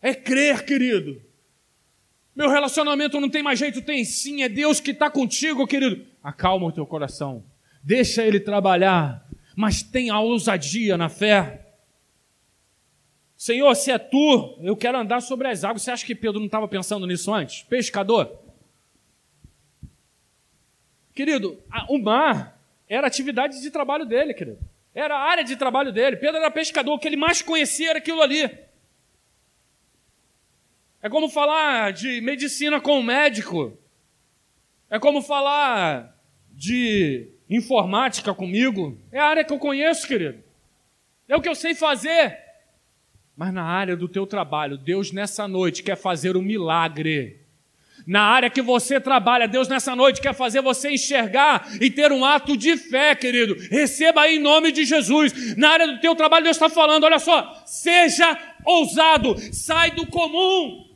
É 0.00 0.14
crer, 0.14 0.64
querido. 0.64 1.20
Meu 2.34 2.48
relacionamento 2.48 3.20
não 3.20 3.28
tem 3.28 3.42
mais 3.42 3.58
jeito, 3.58 3.82
tem 3.82 4.06
sim, 4.06 4.42
é 4.42 4.48
Deus 4.48 4.80
que 4.80 4.92
está 4.92 5.10
contigo, 5.10 5.66
querido. 5.66 6.06
Acalma 6.22 6.68
o 6.68 6.72
teu 6.72 6.86
coração, 6.86 7.44
deixa 7.82 8.24
Ele 8.24 8.40
trabalhar, 8.40 9.28
mas 9.54 9.82
tenha 9.82 10.18
ousadia 10.18 10.96
na 10.96 11.10
fé. 11.10 11.74
Senhor, 13.36 13.74
se 13.74 13.90
é 13.90 13.98
tu, 13.98 14.58
eu 14.62 14.74
quero 14.74 14.96
andar 14.96 15.20
sobre 15.20 15.46
as 15.46 15.62
águas. 15.62 15.82
Você 15.82 15.90
acha 15.90 16.06
que 16.06 16.14
Pedro 16.14 16.38
não 16.38 16.46
estava 16.46 16.66
pensando 16.66 17.06
nisso 17.06 17.34
antes? 17.34 17.64
Pescador? 17.64 18.34
Querido, 21.12 21.62
o 21.86 21.98
mar 21.98 22.58
era 22.90 23.06
atividade 23.06 23.62
de 23.62 23.70
trabalho 23.70 24.04
dele, 24.04 24.34
querido. 24.34 24.58
Era 24.92 25.16
a 25.16 25.22
área 25.30 25.44
de 25.44 25.54
trabalho 25.56 25.92
dele. 25.92 26.16
Pedro 26.16 26.38
era 26.38 26.50
pescador, 26.50 26.94
o 26.94 26.98
que 26.98 27.06
ele 27.06 27.16
mais 27.16 27.40
conhecia 27.40 27.90
era 27.90 27.98
aquilo 28.00 28.20
ali. 28.20 28.50
É 31.00 31.08
como 31.08 31.28
falar 31.28 31.92
de 31.92 32.20
medicina 32.20 32.80
com 32.80 32.98
um 32.98 33.02
médico. 33.02 33.78
É 34.90 34.98
como 34.98 35.22
falar 35.22 36.18
de 36.50 37.28
informática 37.48 38.34
comigo. 38.34 38.98
É 39.12 39.20
a 39.20 39.26
área 39.26 39.44
que 39.44 39.52
eu 39.52 39.58
conheço, 39.58 40.06
querido. 40.06 40.42
É 41.28 41.36
o 41.36 41.40
que 41.40 41.48
eu 41.48 41.54
sei 41.54 41.76
fazer. 41.76 42.38
Mas 43.36 43.54
na 43.54 43.62
área 43.62 43.96
do 43.96 44.08
teu 44.08 44.26
trabalho, 44.26 44.76
Deus 44.76 45.12
nessa 45.12 45.46
noite 45.46 45.84
quer 45.84 45.96
fazer 45.96 46.36
um 46.36 46.42
milagre. 46.42 47.39
Na 48.10 48.22
área 48.22 48.50
que 48.50 48.60
você 48.60 49.00
trabalha, 49.00 49.46
Deus 49.46 49.68
nessa 49.68 49.94
noite 49.94 50.20
quer 50.20 50.34
fazer 50.34 50.60
você 50.60 50.90
enxergar 50.90 51.68
e 51.80 51.88
ter 51.88 52.10
um 52.10 52.24
ato 52.24 52.56
de 52.56 52.76
fé, 52.76 53.14
querido. 53.14 53.54
Receba 53.70 54.22
aí 54.22 54.34
em 54.34 54.40
nome 54.40 54.72
de 54.72 54.84
Jesus. 54.84 55.56
Na 55.56 55.70
área 55.70 55.86
do 55.86 56.00
teu 56.00 56.16
trabalho, 56.16 56.42
Deus 56.42 56.56
está 56.56 56.68
falando: 56.68 57.04
olha 57.04 57.20
só, 57.20 57.62
seja 57.64 58.36
ousado, 58.64 59.36
sai 59.52 59.92
do 59.92 60.08
comum. 60.08 60.92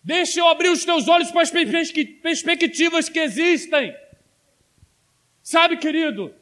Deixa 0.00 0.38
eu 0.38 0.46
abrir 0.46 0.68
os 0.68 0.84
teus 0.84 1.08
olhos 1.08 1.32
para 1.32 1.42
as 1.42 1.50
perspectivas 1.50 3.08
que 3.08 3.18
existem. 3.18 3.92
Sabe, 5.42 5.76
querido, 5.76 6.32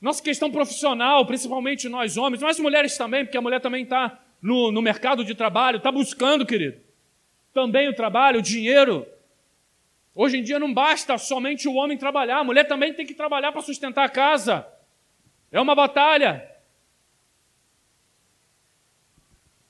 nossa 0.00 0.22
questão 0.22 0.48
profissional, 0.48 1.26
principalmente 1.26 1.88
nós 1.88 2.16
homens, 2.16 2.40
mas 2.40 2.60
mulheres 2.60 2.96
também, 2.96 3.24
porque 3.24 3.36
a 3.36 3.42
mulher 3.42 3.60
também 3.60 3.82
está 3.82 4.20
no, 4.40 4.70
no 4.70 4.80
mercado 4.80 5.24
de 5.24 5.34
trabalho, 5.34 5.78
está 5.78 5.90
buscando, 5.90 6.46
querido, 6.46 6.83
também 7.54 7.88
o 7.88 7.94
trabalho, 7.94 8.40
o 8.40 8.42
dinheiro. 8.42 9.06
Hoje 10.14 10.36
em 10.36 10.42
dia 10.42 10.58
não 10.58 10.74
basta 10.74 11.16
somente 11.16 11.66
o 11.66 11.74
homem 11.74 11.96
trabalhar, 11.96 12.40
a 12.40 12.44
mulher 12.44 12.64
também 12.64 12.92
tem 12.92 13.06
que 13.06 13.14
trabalhar 13.14 13.52
para 13.52 13.62
sustentar 13.62 14.04
a 14.04 14.08
casa. 14.08 14.66
É 15.50 15.60
uma 15.60 15.74
batalha. 15.74 16.50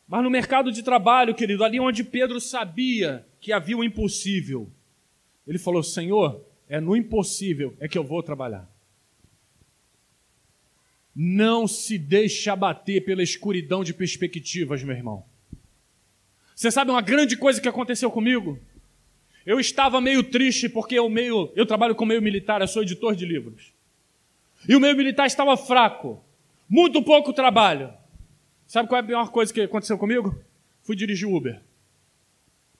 Mas 0.08 0.22
no 0.22 0.30
mercado 0.30 0.72
de 0.72 0.82
trabalho, 0.82 1.34
querido, 1.34 1.64
ali 1.64 1.78
onde 1.78 2.02
Pedro 2.02 2.40
sabia 2.40 3.26
que 3.40 3.52
havia 3.52 3.76
o 3.76 3.84
impossível, 3.84 4.70
ele 5.46 5.58
falou: 5.58 5.82
Senhor, 5.82 6.44
é 6.68 6.80
no 6.80 6.96
impossível 6.96 7.76
é 7.78 7.86
que 7.86 7.96
eu 7.96 8.04
vou 8.04 8.22
trabalhar. 8.22 8.68
Não 11.14 11.68
se 11.68 11.96
deixe 11.96 12.50
abater 12.50 13.04
pela 13.04 13.22
escuridão 13.22 13.84
de 13.84 13.94
perspectivas, 13.94 14.82
meu 14.82 14.96
irmão. 14.96 15.24
Você 16.54 16.70
sabe 16.70 16.90
uma 16.90 17.00
grande 17.00 17.36
coisa 17.36 17.60
que 17.60 17.68
aconteceu 17.68 18.10
comigo? 18.10 18.58
Eu 19.44 19.60
estava 19.60 20.00
meio 20.00 20.22
triste 20.22 20.68
porque 20.68 20.94
eu 20.94 21.08
meio, 21.08 21.52
eu 21.54 21.66
trabalho 21.66 21.94
com 21.94 22.06
meio 22.06 22.22
militar, 22.22 22.60
eu 22.60 22.68
sou 22.68 22.82
editor 22.82 23.14
de 23.14 23.26
livros. 23.26 23.72
E 24.68 24.74
o 24.74 24.80
meio 24.80 24.96
militar 24.96 25.26
estava 25.26 25.56
fraco, 25.56 26.22
muito 26.68 27.02
pouco 27.02 27.32
trabalho. 27.32 27.92
Sabe 28.66 28.88
qual 28.88 28.98
é 28.98 29.02
a 29.02 29.06
pior 29.06 29.30
coisa 29.30 29.52
que 29.52 29.60
aconteceu 29.60 29.98
comigo? 29.98 30.34
Fui 30.82 30.96
dirigir 30.96 31.28
Uber. 31.28 31.60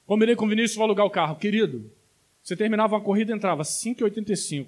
Combinei 0.05 0.35
com 0.35 0.45
o 0.45 0.49
Vinícius, 0.49 0.75
vou 0.75 0.85
alugar 0.85 1.05
o 1.05 1.09
carro. 1.09 1.35
Querido, 1.35 1.91
você 2.41 2.55
terminava 2.55 2.95
uma 2.95 3.01
corrida, 3.01 3.33
entrava 3.33 3.63
5,85. 3.63 4.67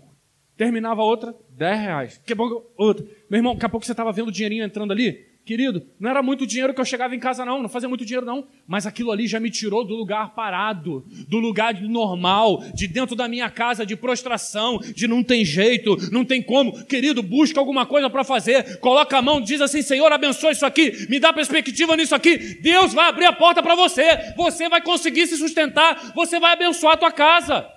Terminava 0.56 1.02
outra, 1.04 1.36
10 1.50 1.80
reais. 1.80 2.22
Que 2.26 2.34
bom, 2.34 2.64
outra. 2.76 3.06
Meu 3.30 3.38
irmão, 3.38 3.54
daqui 3.54 3.66
a 3.66 3.70
pouco 3.70 3.86
você 3.86 3.92
estava 3.92 4.12
vendo 4.12 4.30
o 4.30 4.32
dinheirinho 4.32 4.64
entrando 4.64 4.92
ali. 4.92 5.26
Querido, 5.48 5.82
não 5.98 6.10
era 6.10 6.22
muito 6.22 6.46
dinheiro 6.46 6.74
que 6.74 6.82
eu 6.82 6.84
chegava 6.84 7.16
em 7.16 7.20
casa, 7.22 7.46
não, 7.46 7.62
não 7.62 7.70
fazia 7.70 7.88
muito 7.88 8.04
dinheiro, 8.04 8.26
não. 8.26 8.46
Mas 8.68 8.86
aquilo 8.86 9.14
ali 9.14 9.28
já 9.28 9.40
me 9.40 9.50
tirou 9.50 9.86
do 9.86 9.96
lugar 9.96 10.36
parado, 10.36 11.06
do 11.26 11.38
lugar 11.38 11.82
normal, 11.84 12.66
de 12.74 12.86
dentro 12.86 13.16
da 13.16 13.30
minha 13.30 13.50
casa, 13.50 13.86
de 13.86 13.96
prostração, 13.96 14.78
de 14.78 15.08
não 15.08 15.24
tem 15.24 15.46
jeito, 15.46 15.96
não 16.12 16.26
tem 16.26 16.42
como. 16.42 16.84
Querido, 16.84 17.24
busca 17.24 17.62
alguma 17.62 17.86
coisa 17.86 18.10
para 18.10 18.26
fazer, 18.26 18.78
coloca 18.80 19.18
a 19.18 19.22
mão, 19.22 19.40
diz 19.40 19.62
assim: 19.62 19.82
Senhor, 19.82 20.12
abençoe 20.12 20.52
isso 20.52 20.66
aqui, 20.66 21.08
me 21.10 21.18
dá 21.18 21.32
perspectiva 21.32 21.96
nisso 21.96 22.14
aqui. 22.14 22.60
Deus 22.62 22.94
vai 22.94 23.08
abrir 23.08 23.28
a 23.28 23.32
porta 23.32 23.64
para 23.64 23.74
você, 23.74 24.34
você 24.36 24.68
vai 24.68 24.82
conseguir 24.82 25.28
se 25.28 25.38
sustentar, 25.38 26.12
você 26.14 26.42
vai 26.42 26.52
abençoar 26.52 26.96
a 26.96 26.98
tua 26.98 27.12
casa. 27.14 27.77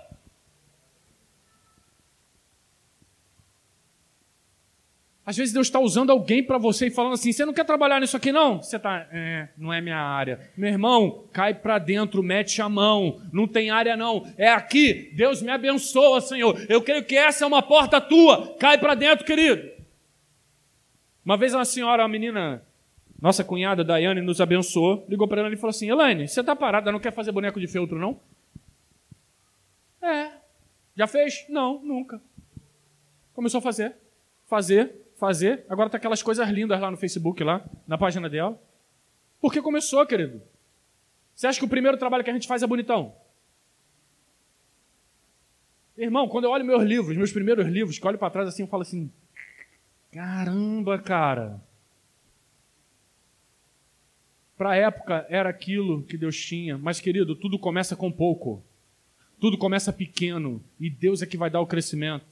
Às 5.30 5.36
vezes 5.36 5.54
Deus 5.54 5.68
está 5.68 5.78
usando 5.78 6.10
alguém 6.10 6.42
para 6.42 6.58
você 6.58 6.88
e 6.88 6.90
falando 6.90 7.12
assim: 7.12 7.30
você 7.30 7.44
não 7.44 7.52
quer 7.52 7.64
trabalhar 7.64 8.00
nisso 8.00 8.16
aqui, 8.16 8.32
não? 8.32 8.60
Você 8.60 8.74
está, 8.74 9.06
é, 9.12 9.46
não 9.56 9.72
é 9.72 9.80
minha 9.80 9.96
área. 9.96 10.50
Meu 10.56 10.68
irmão, 10.68 11.22
cai 11.32 11.54
para 11.54 11.78
dentro, 11.78 12.20
mete 12.20 12.60
a 12.60 12.68
mão. 12.68 13.22
Não 13.32 13.46
tem 13.46 13.70
área, 13.70 13.96
não. 13.96 14.26
É 14.36 14.48
aqui. 14.48 15.12
Deus 15.14 15.40
me 15.40 15.52
abençoa, 15.52 16.20
Senhor. 16.20 16.60
Eu 16.68 16.82
creio 16.82 17.04
que 17.04 17.16
essa 17.16 17.44
é 17.44 17.46
uma 17.46 17.62
porta 17.62 18.00
tua. 18.00 18.56
Cai 18.58 18.76
para 18.76 18.96
dentro, 18.96 19.24
querido. 19.24 19.70
Uma 21.24 21.36
vez 21.36 21.54
uma 21.54 21.64
senhora, 21.64 22.02
uma 22.02 22.08
menina, 22.08 22.60
nossa 23.22 23.44
cunhada 23.44 23.84
Daiane, 23.84 24.20
nos 24.20 24.40
abençoou, 24.40 25.06
ligou 25.08 25.28
para 25.28 25.42
ela 25.42 25.52
e 25.52 25.56
falou 25.56 25.70
assim: 25.70 25.88
Elaine, 25.88 26.26
você 26.26 26.40
está 26.40 26.56
parada, 26.56 26.90
não 26.90 26.98
quer 26.98 27.12
fazer 27.12 27.30
boneco 27.30 27.60
de 27.60 27.68
feltro, 27.68 28.00
não? 28.00 28.18
É. 30.02 30.32
Já 30.96 31.06
fez? 31.06 31.46
Não, 31.48 31.80
nunca. 31.84 32.20
Começou 33.32 33.58
a 33.58 33.62
fazer. 33.62 33.94
Fazer, 34.48 34.92
fazer. 35.20 35.64
Agora 35.68 35.90
tá 35.90 35.98
aquelas 35.98 36.22
coisas 36.22 36.48
lindas 36.48 36.80
lá 36.80 36.90
no 36.90 36.96
Facebook, 36.96 37.44
lá, 37.44 37.64
na 37.86 37.96
página 37.96 38.28
dela. 38.28 38.60
Porque 39.40 39.62
começou, 39.62 40.04
querido. 40.06 40.42
Você 41.34 41.46
acha 41.46 41.58
que 41.58 41.64
o 41.64 41.68
primeiro 41.68 41.96
trabalho 41.98 42.24
que 42.24 42.30
a 42.30 42.32
gente 42.32 42.48
faz 42.48 42.62
é 42.62 42.66
bonitão? 42.66 43.14
Irmão, 45.96 46.26
quando 46.28 46.44
eu 46.44 46.50
olho 46.50 46.64
meus 46.64 46.82
livros, 46.82 47.16
meus 47.16 47.30
primeiros 47.30 47.66
livros, 47.66 47.98
que 47.98 48.04
eu 48.04 48.08
olho 48.08 48.18
para 48.18 48.30
trás 48.30 48.48
assim, 48.48 48.62
eu 48.62 48.68
falo 48.68 48.82
assim: 48.82 49.10
caramba, 50.10 50.98
cara. 50.98 51.60
Para 54.56 54.70
a 54.70 54.76
época 54.76 55.26
era 55.28 55.48
aquilo 55.48 56.02
que 56.02 56.18
Deus 56.18 56.38
tinha, 56.38 56.76
mas 56.76 57.00
querido, 57.00 57.34
tudo 57.34 57.58
começa 57.58 57.94
com 57.94 58.10
pouco. 58.10 58.62
Tudo 59.38 59.56
começa 59.56 59.90
pequeno 59.90 60.62
e 60.78 60.90
Deus 60.90 61.22
é 61.22 61.26
que 61.26 61.38
vai 61.38 61.48
dar 61.48 61.62
o 61.62 61.66
crescimento. 61.66 62.26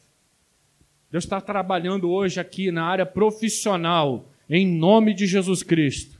Deus 1.10 1.24
está 1.24 1.40
trabalhando 1.40 2.10
hoje 2.10 2.38
aqui 2.38 2.70
na 2.70 2.84
área 2.84 3.06
profissional, 3.06 4.30
em 4.48 4.66
nome 4.66 5.14
de 5.14 5.26
Jesus 5.26 5.62
Cristo. 5.62 6.18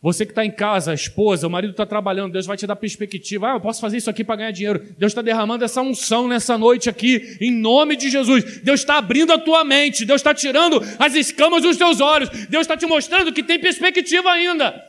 Você 0.00 0.24
que 0.24 0.32
está 0.32 0.44
em 0.44 0.50
casa, 0.50 0.92
a 0.92 0.94
esposa, 0.94 1.46
o 1.46 1.50
marido 1.50 1.72
está 1.72 1.84
trabalhando, 1.84 2.32
Deus 2.32 2.46
vai 2.46 2.56
te 2.56 2.66
dar 2.66 2.76
perspectiva. 2.76 3.50
Ah, 3.50 3.54
eu 3.56 3.60
posso 3.60 3.80
fazer 3.80 3.96
isso 3.96 4.08
aqui 4.08 4.22
para 4.22 4.36
ganhar 4.36 4.50
dinheiro. 4.52 4.94
Deus 4.96 5.10
está 5.10 5.20
derramando 5.20 5.64
essa 5.64 5.82
unção 5.82 6.28
nessa 6.28 6.56
noite 6.56 6.88
aqui, 6.88 7.36
em 7.40 7.50
nome 7.50 7.96
de 7.96 8.08
Jesus. 8.08 8.60
Deus 8.60 8.80
está 8.80 8.98
abrindo 8.98 9.32
a 9.32 9.38
tua 9.38 9.64
mente, 9.64 10.04
Deus 10.04 10.20
está 10.20 10.32
tirando 10.32 10.80
as 10.98 11.14
escamas 11.14 11.62
dos 11.62 11.76
teus 11.76 12.00
olhos, 12.00 12.28
Deus 12.46 12.62
está 12.62 12.76
te 12.76 12.86
mostrando 12.86 13.32
que 13.32 13.42
tem 13.42 13.58
perspectiva 13.58 14.30
ainda. 14.30 14.80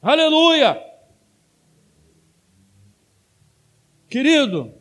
Aleluia! 0.00 0.80
Querido, 4.08 4.72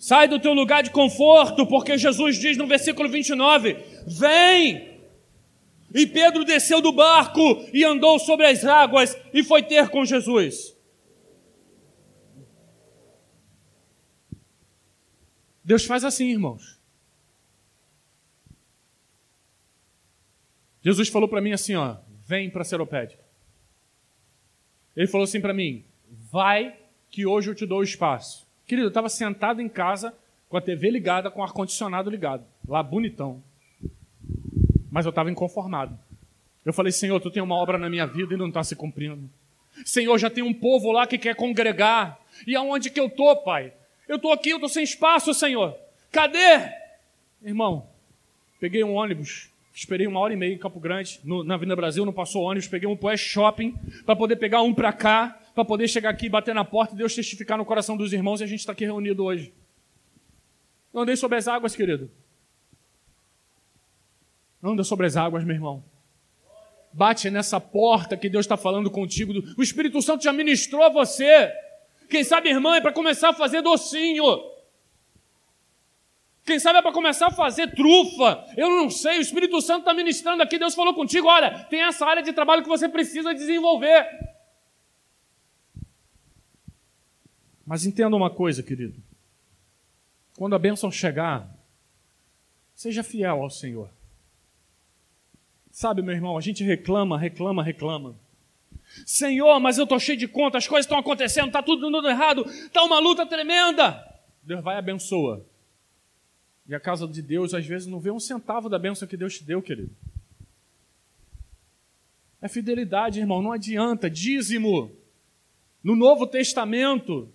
Sai 0.00 0.26
do 0.26 0.40
teu 0.40 0.54
lugar 0.54 0.82
de 0.82 0.90
conforto, 0.90 1.66
porque 1.66 1.98
Jesus 1.98 2.38
diz 2.38 2.56
no 2.56 2.66
versículo 2.66 3.06
29: 3.06 3.76
Vem! 4.06 4.98
E 5.94 6.06
Pedro 6.06 6.42
desceu 6.42 6.80
do 6.80 6.90
barco 6.90 7.40
e 7.70 7.84
andou 7.84 8.18
sobre 8.18 8.46
as 8.46 8.64
águas 8.64 9.14
e 9.34 9.44
foi 9.44 9.62
ter 9.62 9.90
com 9.90 10.02
Jesus. 10.02 10.74
Deus 15.62 15.84
faz 15.84 16.02
assim, 16.02 16.30
irmãos. 16.30 16.80
Jesus 20.80 21.10
falou 21.10 21.28
para 21.28 21.42
mim 21.42 21.52
assim, 21.52 21.74
ó, 21.74 21.98
vem 22.26 22.48
para 22.48 22.64
Seropédica. 22.64 23.22
Ele 24.96 25.06
falou 25.06 25.24
assim 25.24 25.42
para 25.42 25.52
mim, 25.52 25.84
vai 26.08 26.74
que 27.10 27.26
hoje 27.26 27.50
eu 27.50 27.54
te 27.54 27.66
dou 27.66 27.82
espaço. 27.82 28.49
Querido, 28.70 28.86
eu 28.86 28.90
estava 28.90 29.08
sentado 29.08 29.60
em 29.60 29.68
casa 29.68 30.14
com 30.48 30.56
a 30.56 30.60
TV 30.60 30.90
ligada, 30.90 31.28
com 31.28 31.40
o 31.40 31.42
ar-condicionado 31.42 32.08
ligado, 32.08 32.44
lá 32.68 32.80
bonitão. 32.80 33.42
Mas 34.92 35.04
eu 35.04 35.10
estava 35.10 35.28
inconformado. 35.28 35.98
Eu 36.64 36.72
falei, 36.72 36.92
Senhor, 36.92 37.18
tu 37.18 37.32
tem 37.32 37.42
uma 37.42 37.56
obra 37.56 37.76
na 37.76 37.90
minha 37.90 38.06
vida 38.06 38.32
e 38.32 38.36
não 38.36 38.46
está 38.46 38.62
se 38.62 38.76
cumprindo. 38.76 39.28
Senhor, 39.84 40.16
já 40.18 40.30
tem 40.30 40.44
um 40.44 40.54
povo 40.54 40.92
lá 40.92 41.04
que 41.04 41.18
quer 41.18 41.34
congregar. 41.34 42.16
E 42.46 42.54
aonde 42.54 42.90
que 42.90 43.00
eu 43.00 43.10
tô, 43.10 43.34
Pai? 43.38 43.72
Eu 44.06 44.20
tô 44.20 44.30
aqui, 44.30 44.50
eu 44.50 44.60
tô 44.60 44.68
sem 44.68 44.84
espaço, 44.84 45.34
Senhor. 45.34 45.76
Cadê? 46.12 46.70
Irmão, 47.42 47.88
peguei 48.60 48.84
um 48.84 48.94
ônibus, 48.94 49.50
esperei 49.74 50.06
uma 50.06 50.20
hora 50.20 50.32
e 50.32 50.36
meia 50.36 50.54
em 50.54 50.58
Campo 50.58 50.78
Grande, 50.78 51.18
no, 51.24 51.42
na 51.42 51.54
Avenida 51.54 51.74
Brasil, 51.74 52.06
não 52.06 52.12
passou 52.12 52.44
ônibus, 52.44 52.68
peguei 52.68 52.88
um 52.88 52.96
Poé 52.96 53.16
Shopping 53.16 53.74
para 54.06 54.14
poder 54.14 54.36
pegar 54.36 54.62
um 54.62 54.72
para 54.72 54.92
cá 54.92 55.40
para 55.60 55.68
poder 55.68 55.88
chegar 55.88 56.10
aqui, 56.10 56.28
bater 56.28 56.54
na 56.54 56.64
porta 56.64 56.94
e 56.94 56.96
Deus 56.96 57.14
testificar 57.14 57.58
no 57.58 57.64
coração 57.64 57.96
dos 57.96 58.12
irmãos 58.12 58.40
e 58.40 58.44
a 58.44 58.46
gente 58.46 58.60
está 58.60 58.72
aqui 58.72 58.84
reunido 58.84 59.24
hoje. 59.24 59.52
Não 60.92 61.02
andei 61.02 61.16
sobre 61.16 61.36
as 61.36 61.46
águas, 61.46 61.76
querido. 61.76 62.10
Não 64.60 64.72
anda 64.72 64.82
sobre 64.82 65.06
as 65.06 65.16
águas, 65.16 65.44
meu 65.44 65.54
irmão. 65.54 65.84
Bate 66.92 67.30
nessa 67.30 67.60
porta 67.60 68.16
que 68.16 68.28
Deus 68.28 68.44
está 68.44 68.56
falando 68.56 68.90
contigo. 68.90 69.32
O 69.56 69.62
Espírito 69.62 70.00
Santo 70.02 70.24
já 70.24 70.32
ministrou 70.32 70.82
a 70.82 70.88
você. 70.88 71.52
Quem 72.08 72.24
sabe, 72.24 72.48
irmã, 72.48 72.76
é 72.76 72.80
para 72.80 72.92
começar 72.92 73.28
a 73.28 73.34
fazer 73.34 73.62
docinho. 73.62 74.24
Quem 76.44 76.58
sabe 76.58 76.78
é 76.78 76.82
para 76.82 76.90
começar 76.90 77.28
a 77.28 77.30
fazer 77.30 77.72
trufa. 77.74 78.44
Eu 78.56 78.68
não 78.70 78.90
sei, 78.90 79.18
o 79.18 79.20
Espírito 79.20 79.60
Santo 79.60 79.80
está 79.80 79.94
ministrando 79.94 80.42
aqui. 80.42 80.58
Deus 80.58 80.74
falou 80.74 80.94
contigo: 80.94 81.28
olha, 81.28 81.66
tem 81.70 81.82
essa 81.82 82.04
área 82.04 82.22
de 82.22 82.32
trabalho 82.32 82.62
que 82.62 82.68
você 82.68 82.88
precisa 82.88 83.32
desenvolver. 83.34 84.29
Mas 87.66 87.84
entenda 87.84 88.16
uma 88.16 88.30
coisa, 88.30 88.62
querido. 88.62 89.00
Quando 90.36 90.54
a 90.54 90.58
bênção 90.58 90.90
chegar, 90.90 91.48
seja 92.74 93.02
fiel 93.02 93.42
ao 93.42 93.50
Senhor. 93.50 93.90
Sabe, 95.70 96.02
meu 96.02 96.14
irmão, 96.14 96.36
a 96.36 96.40
gente 96.40 96.64
reclama, 96.64 97.18
reclama, 97.18 97.62
reclama. 97.62 98.16
Senhor, 99.06 99.60
mas 99.60 99.78
eu 99.78 99.84
estou 99.84 100.00
cheio 100.00 100.18
de 100.18 100.26
conta, 100.26 100.58
as 100.58 100.66
coisas 100.66 100.86
estão 100.86 100.98
acontecendo, 100.98 101.46
está 101.46 101.62
tudo 101.62 101.90
dando 101.90 102.08
errado, 102.08 102.42
está 102.42 102.82
uma 102.82 102.98
luta 102.98 103.24
tremenda. 103.24 104.04
Deus 104.42 104.62
vai 104.62 104.76
e 104.76 104.78
abençoa. 104.78 105.44
E 106.66 106.74
a 106.74 106.80
casa 106.80 107.06
de 107.06 107.22
Deus, 107.22 107.54
às 107.54 107.66
vezes, 107.66 107.86
não 107.86 108.00
vê 108.00 108.10
um 108.10 108.20
centavo 108.20 108.68
da 108.68 108.78
bênção 108.78 109.06
que 109.06 109.16
Deus 109.16 109.38
te 109.38 109.44
deu, 109.44 109.62
querido. 109.62 109.94
É 112.40 112.48
fidelidade, 112.48 113.20
irmão, 113.20 113.42
não 113.42 113.52
adianta. 113.52 114.08
Dízimo. 114.08 114.90
No 115.82 115.94
Novo 115.94 116.26
Testamento, 116.26 117.28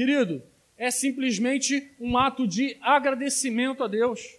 Querido, 0.00 0.42
é 0.78 0.90
simplesmente 0.90 1.92
um 2.00 2.16
ato 2.16 2.48
de 2.48 2.74
agradecimento 2.80 3.84
a 3.84 3.86
Deus. 3.86 4.34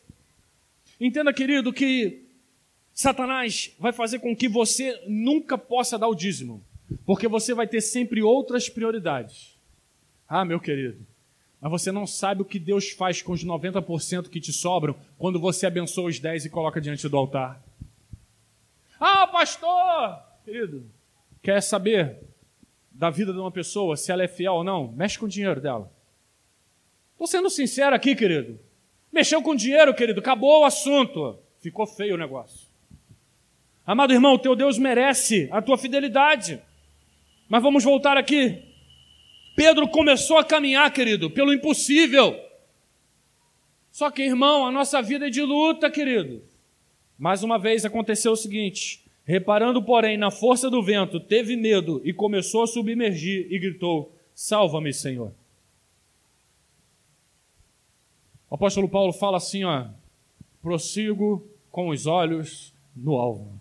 Entenda, 0.99 1.31
querido, 1.31 1.71
que 1.71 2.23
Satanás 2.91 3.71
vai 3.77 3.93
fazer 3.93 4.17
com 4.17 4.35
que 4.35 4.49
você 4.49 4.99
nunca 5.05 5.59
possa 5.59 5.99
dar 5.99 6.07
o 6.07 6.15
dízimo, 6.15 6.65
porque 7.05 7.27
você 7.27 7.53
vai 7.53 7.67
ter 7.67 7.79
sempre 7.79 8.23
outras 8.23 8.69
prioridades. 8.69 9.55
Ah, 10.27 10.43
meu 10.43 10.59
querido, 10.59 11.05
Mas 11.61 11.71
você 11.71 11.91
não 11.91 12.07
sabe 12.07 12.41
o 12.41 12.45
que 12.45 12.57
Deus 12.57 12.89
faz 12.89 13.21
com 13.21 13.31
os 13.31 13.45
90% 13.45 14.29
que 14.29 14.41
te 14.41 14.51
sobram 14.51 14.95
quando 15.19 15.39
você 15.39 15.67
abençoa 15.67 16.09
os 16.09 16.19
10 16.19 16.45
e 16.45 16.49
coloca 16.49 16.81
diante 16.81 17.07
do 17.07 17.17
altar. 17.17 17.63
Ah, 18.99 19.27
pastor! 19.27 20.23
Querido, 20.43 20.89
quer 21.39 21.61
saber 21.61 22.30
da 22.91 23.09
vida 23.09 23.31
de 23.33 23.39
uma 23.39 23.51
pessoa, 23.51 23.95
se 23.95 24.11
ela 24.11 24.23
é 24.23 24.27
fiel 24.27 24.53
ou 24.53 24.63
não? 24.63 24.91
Mexe 24.91 25.17
com 25.17 25.25
o 25.25 25.29
dinheiro 25.29 25.61
dela. 25.61 25.91
Estou 27.13 27.27
sendo 27.27 27.49
sincero 27.49 27.95
aqui, 27.95 28.15
querido. 28.15 28.59
Mexeu 29.11 29.41
com 29.41 29.55
dinheiro, 29.55 29.93
querido, 29.93 30.19
acabou 30.19 30.61
o 30.61 30.65
assunto. 30.65 31.39
Ficou 31.59 31.85
feio 31.85 32.15
o 32.15 32.17
negócio. 32.17 32.67
Amado 33.85 34.13
irmão, 34.13 34.37
teu 34.37 34.55
Deus 34.55 34.77
merece 34.77 35.49
a 35.51 35.61
tua 35.61 35.77
fidelidade. 35.77 36.61
Mas 37.49 37.61
vamos 37.61 37.83
voltar 37.83 38.17
aqui. 38.17 38.63
Pedro 39.55 39.87
começou 39.89 40.37
a 40.37 40.43
caminhar, 40.43 40.91
querido, 40.91 41.29
pelo 41.29 41.53
impossível. 41.53 42.39
Só 43.91 44.09
que, 44.09 44.23
irmão, 44.23 44.65
a 44.65 44.71
nossa 44.71 45.01
vida 45.01 45.27
é 45.27 45.29
de 45.29 45.41
luta, 45.41 45.91
querido. 45.91 46.41
Mais 47.17 47.43
uma 47.43 47.59
vez 47.59 47.83
aconteceu 47.83 48.31
o 48.31 48.37
seguinte: 48.37 49.03
reparando, 49.23 49.83
porém, 49.83 50.17
na 50.17 50.31
força 50.31 50.69
do 50.69 50.81
vento, 50.81 51.19
teve 51.19 51.55
medo 51.55 52.01
e 52.03 52.13
começou 52.13 52.63
a 52.63 52.67
submergir 52.67 53.47
e 53.51 53.59
gritou: 53.59 54.15
Salva-me, 54.33 54.93
Senhor. 54.93 55.33
O 58.49 58.55
apóstolo 58.55 58.89
Paulo 58.89 59.13
fala 59.13 59.37
assim, 59.37 59.63
ó: 59.63 59.87
prossigo 60.61 61.47
com 61.69 61.89
os 61.89 62.05
olhos 62.05 62.73
no 62.95 63.15
alvo, 63.15 63.59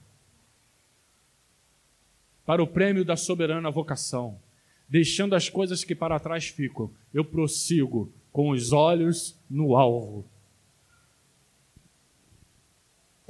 para 2.45 2.63
o 2.63 2.67
prêmio 2.67 3.05
da 3.05 3.17
soberana 3.17 3.71
vocação, 3.71 4.41
deixando 4.89 5.37
as 5.37 5.49
coisas 5.49 5.85
que 5.85 5.95
para 5.95 6.19
trás 6.19 6.49
ficam, 6.49 6.91
eu 7.15 7.25
prossigo 7.25 8.13
com 8.33 8.51
os 8.51 8.73
olhos 8.73 9.39
no 9.49 9.77
alvo. 9.77 10.25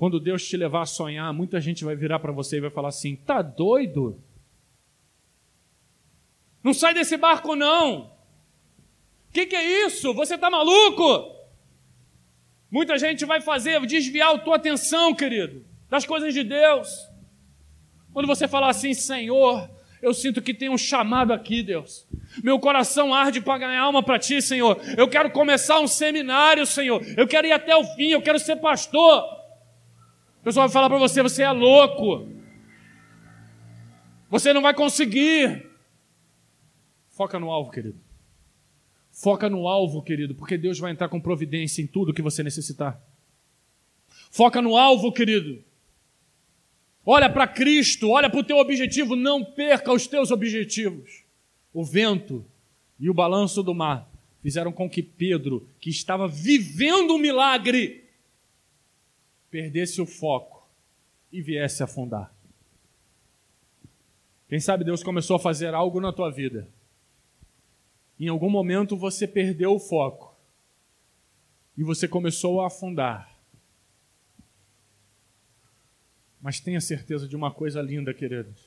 Quando 0.00 0.18
Deus 0.18 0.48
te 0.48 0.56
levar 0.56 0.80
a 0.80 0.86
sonhar, 0.86 1.30
muita 1.30 1.60
gente 1.60 1.84
vai 1.84 1.94
virar 1.94 2.20
para 2.20 2.32
você 2.32 2.56
e 2.56 2.60
vai 2.60 2.70
falar 2.70 2.88
assim: 2.88 3.16
tá 3.16 3.42
doido? 3.42 4.18
Não 6.64 6.72
sai 6.72 6.94
desse 6.94 7.18
barco, 7.18 7.54
não! 7.54 8.04
O 8.04 8.10
que, 9.30 9.44
que 9.44 9.54
é 9.54 9.84
isso? 9.86 10.14
Você 10.14 10.38
tá 10.38 10.48
maluco? 10.48 11.36
Muita 12.70 12.96
gente 12.96 13.26
vai 13.26 13.42
fazer, 13.42 13.78
desviar 13.84 14.34
a 14.34 14.38
tua 14.38 14.56
atenção, 14.56 15.14
querido, 15.14 15.66
das 15.90 16.06
coisas 16.06 16.32
de 16.32 16.44
Deus. 16.44 17.06
Quando 18.10 18.26
você 18.26 18.48
falar 18.48 18.70
assim, 18.70 18.94
Senhor, 18.94 19.68
eu 20.00 20.14
sinto 20.14 20.40
que 20.40 20.54
tem 20.54 20.70
um 20.70 20.78
chamado 20.78 21.30
aqui, 21.30 21.62
Deus. 21.62 22.08
Meu 22.42 22.58
coração 22.58 23.12
arde 23.12 23.42
para 23.42 23.58
ganhar 23.58 23.82
alma 23.82 24.02
para 24.02 24.18
ti, 24.18 24.40
Senhor. 24.40 24.80
Eu 24.96 25.08
quero 25.08 25.30
começar 25.30 25.78
um 25.78 25.86
seminário, 25.86 26.64
Senhor. 26.64 27.02
Eu 27.18 27.28
quero 27.28 27.46
ir 27.46 27.52
até 27.52 27.76
o 27.76 27.84
fim, 27.84 28.08
eu 28.12 28.22
quero 28.22 28.38
ser 28.38 28.56
pastor. 28.56 29.39
O 30.40 30.42
pessoal 30.42 30.66
vai 30.66 30.72
falar 30.72 30.88
para 30.88 30.98
você: 30.98 31.22
você 31.22 31.42
é 31.42 31.50
louco. 31.50 32.28
Você 34.30 34.52
não 34.52 34.62
vai 34.62 34.72
conseguir. 34.74 35.68
Foca 37.08 37.38
no 37.38 37.50
alvo, 37.50 37.70
querido. 37.70 38.00
Foca 39.10 39.50
no 39.50 39.68
alvo, 39.68 40.02
querido, 40.02 40.34
porque 40.34 40.56
Deus 40.56 40.78
vai 40.78 40.92
entrar 40.92 41.08
com 41.08 41.20
providência 41.20 41.82
em 41.82 41.86
tudo 41.86 42.14
que 42.14 42.22
você 42.22 42.42
necessitar. 42.42 42.98
Foca 44.30 44.62
no 44.62 44.76
alvo, 44.76 45.12
querido. 45.12 45.62
Olha 47.04 47.28
para 47.28 47.46
Cristo, 47.46 48.08
olha 48.10 48.30
para 48.30 48.40
o 48.40 48.44
teu 48.44 48.56
objetivo, 48.56 49.16
não 49.16 49.44
perca 49.44 49.92
os 49.92 50.06
teus 50.06 50.30
objetivos. 50.30 51.24
O 51.72 51.84
vento 51.84 52.44
e 52.98 53.10
o 53.10 53.14
balanço 53.14 53.62
do 53.62 53.74
mar 53.74 54.08
fizeram 54.42 54.72
com 54.72 54.88
que 54.88 55.02
Pedro, 55.02 55.68
que 55.80 55.90
estava 55.90 56.28
vivendo 56.28 57.14
um 57.14 57.18
milagre, 57.18 57.99
perdesse 59.50 60.00
o 60.00 60.06
foco 60.06 60.68
e 61.32 61.42
viesse 61.42 61.82
afundar. 61.82 62.32
Quem 64.48 64.60
sabe 64.60 64.84
Deus 64.84 65.02
começou 65.02 65.36
a 65.36 65.40
fazer 65.40 65.74
algo 65.74 66.00
na 66.00 66.12
tua 66.12 66.30
vida 66.30 66.68
em 68.20 68.28
algum 68.28 68.50
momento 68.50 68.98
você 68.98 69.26
perdeu 69.26 69.72
o 69.72 69.80
foco 69.80 70.36
e 71.76 71.82
você 71.82 72.06
começou 72.06 72.60
a 72.60 72.66
afundar. 72.66 73.34
Mas 76.38 76.60
tenha 76.60 76.82
certeza 76.82 77.26
de 77.26 77.34
uma 77.34 77.50
coisa 77.50 77.80
linda, 77.80 78.12
queridos. 78.12 78.60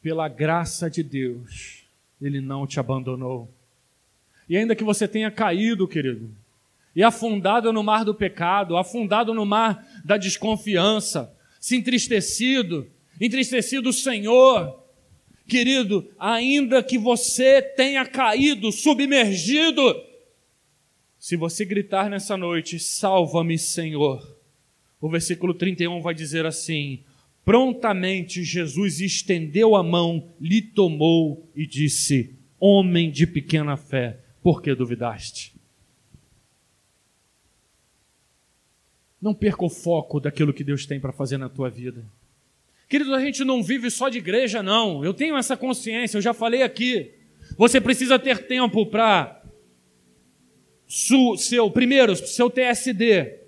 Pela 0.00 0.26
graça 0.26 0.88
de 0.88 1.02
Deus, 1.02 1.84
Ele 2.20 2.40
não 2.40 2.66
te 2.66 2.80
abandonou. 2.80 3.52
E 4.48 4.56
ainda 4.56 4.74
que 4.74 4.84
você 4.84 5.06
tenha 5.06 5.30
caído, 5.30 5.86
querido, 5.86 6.34
e 6.98 7.02
afundado 7.04 7.72
no 7.72 7.84
mar 7.84 8.04
do 8.04 8.12
pecado, 8.12 8.76
afundado 8.76 9.32
no 9.32 9.46
mar 9.46 9.86
da 10.04 10.16
desconfiança, 10.16 11.32
se 11.60 11.76
entristecido, 11.76 12.90
entristecido 13.20 13.90
o 13.90 13.92
Senhor, 13.92 14.82
Querido, 15.46 16.10
ainda 16.18 16.82
que 16.82 16.98
você 16.98 17.62
tenha 17.62 18.04
caído, 18.04 18.72
submergido, 18.72 19.80
se 21.20 21.36
você 21.36 21.64
gritar 21.64 22.10
nessa 22.10 22.36
noite, 22.36 22.80
salva-me, 22.80 23.56
Senhor. 23.56 24.36
O 25.00 25.08
versículo 25.08 25.54
31 25.54 26.02
vai 26.02 26.14
dizer 26.14 26.46
assim: 26.46 27.04
Prontamente 27.44 28.42
Jesus 28.42 29.00
estendeu 29.00 29.76
a 29.76 29.84
mão, 29.84 30.34
lhe 30.40 30.60
tomou 30.60 31.48
e 31.54 31.64
disse: 31.64 32.36
Homem 32.58 33.08
de 33.08 33.24
pequena 33.24 33.76
fé, 33.76 34.18
por 34.42 34.60
que 34.60 34.74
duvidaste? 34.74 35.57
Não 39.20 39.34
perca 39.34 39.64
o 39.64 39.70
foco 39.70 40.20
daquilo 40.20 40.52
que 40.52 40.62
Deus 40.62 40.86
tem 40.86 41.00
para 41.00 41.12
fazer 41.12 41.38
na 41.38 41.48
tua 41.48 41.68
vida. 41.68 42.04
Querido, 42.88 43.14
a 43.14 43.20
gente 43.20 43.44
não 43.44 43.62
vive 43.62 43.90
só 43.90 44.08
de 44.08 44.18
igreja, 44.18 44.62
não. 44.62 45.04
Eu 45.04 45.12
tenho 45.12 45.36
essa 45.36 45.56
consciência, 45.56 46.16
eu 46.16 46.22
já 46.22 46.32
falei 46.32 46.62
aqui. 46.62 47.12
Você 47.56 47.80
precisa 47.80 48.18
ter 48.18 48.46
tempo 48.46 48.86
para 48.86 49.42
seu 50.86 51.70
primeiro, 51.70 52.16
seu 52.16 52.48
TSD, 52.48 53.40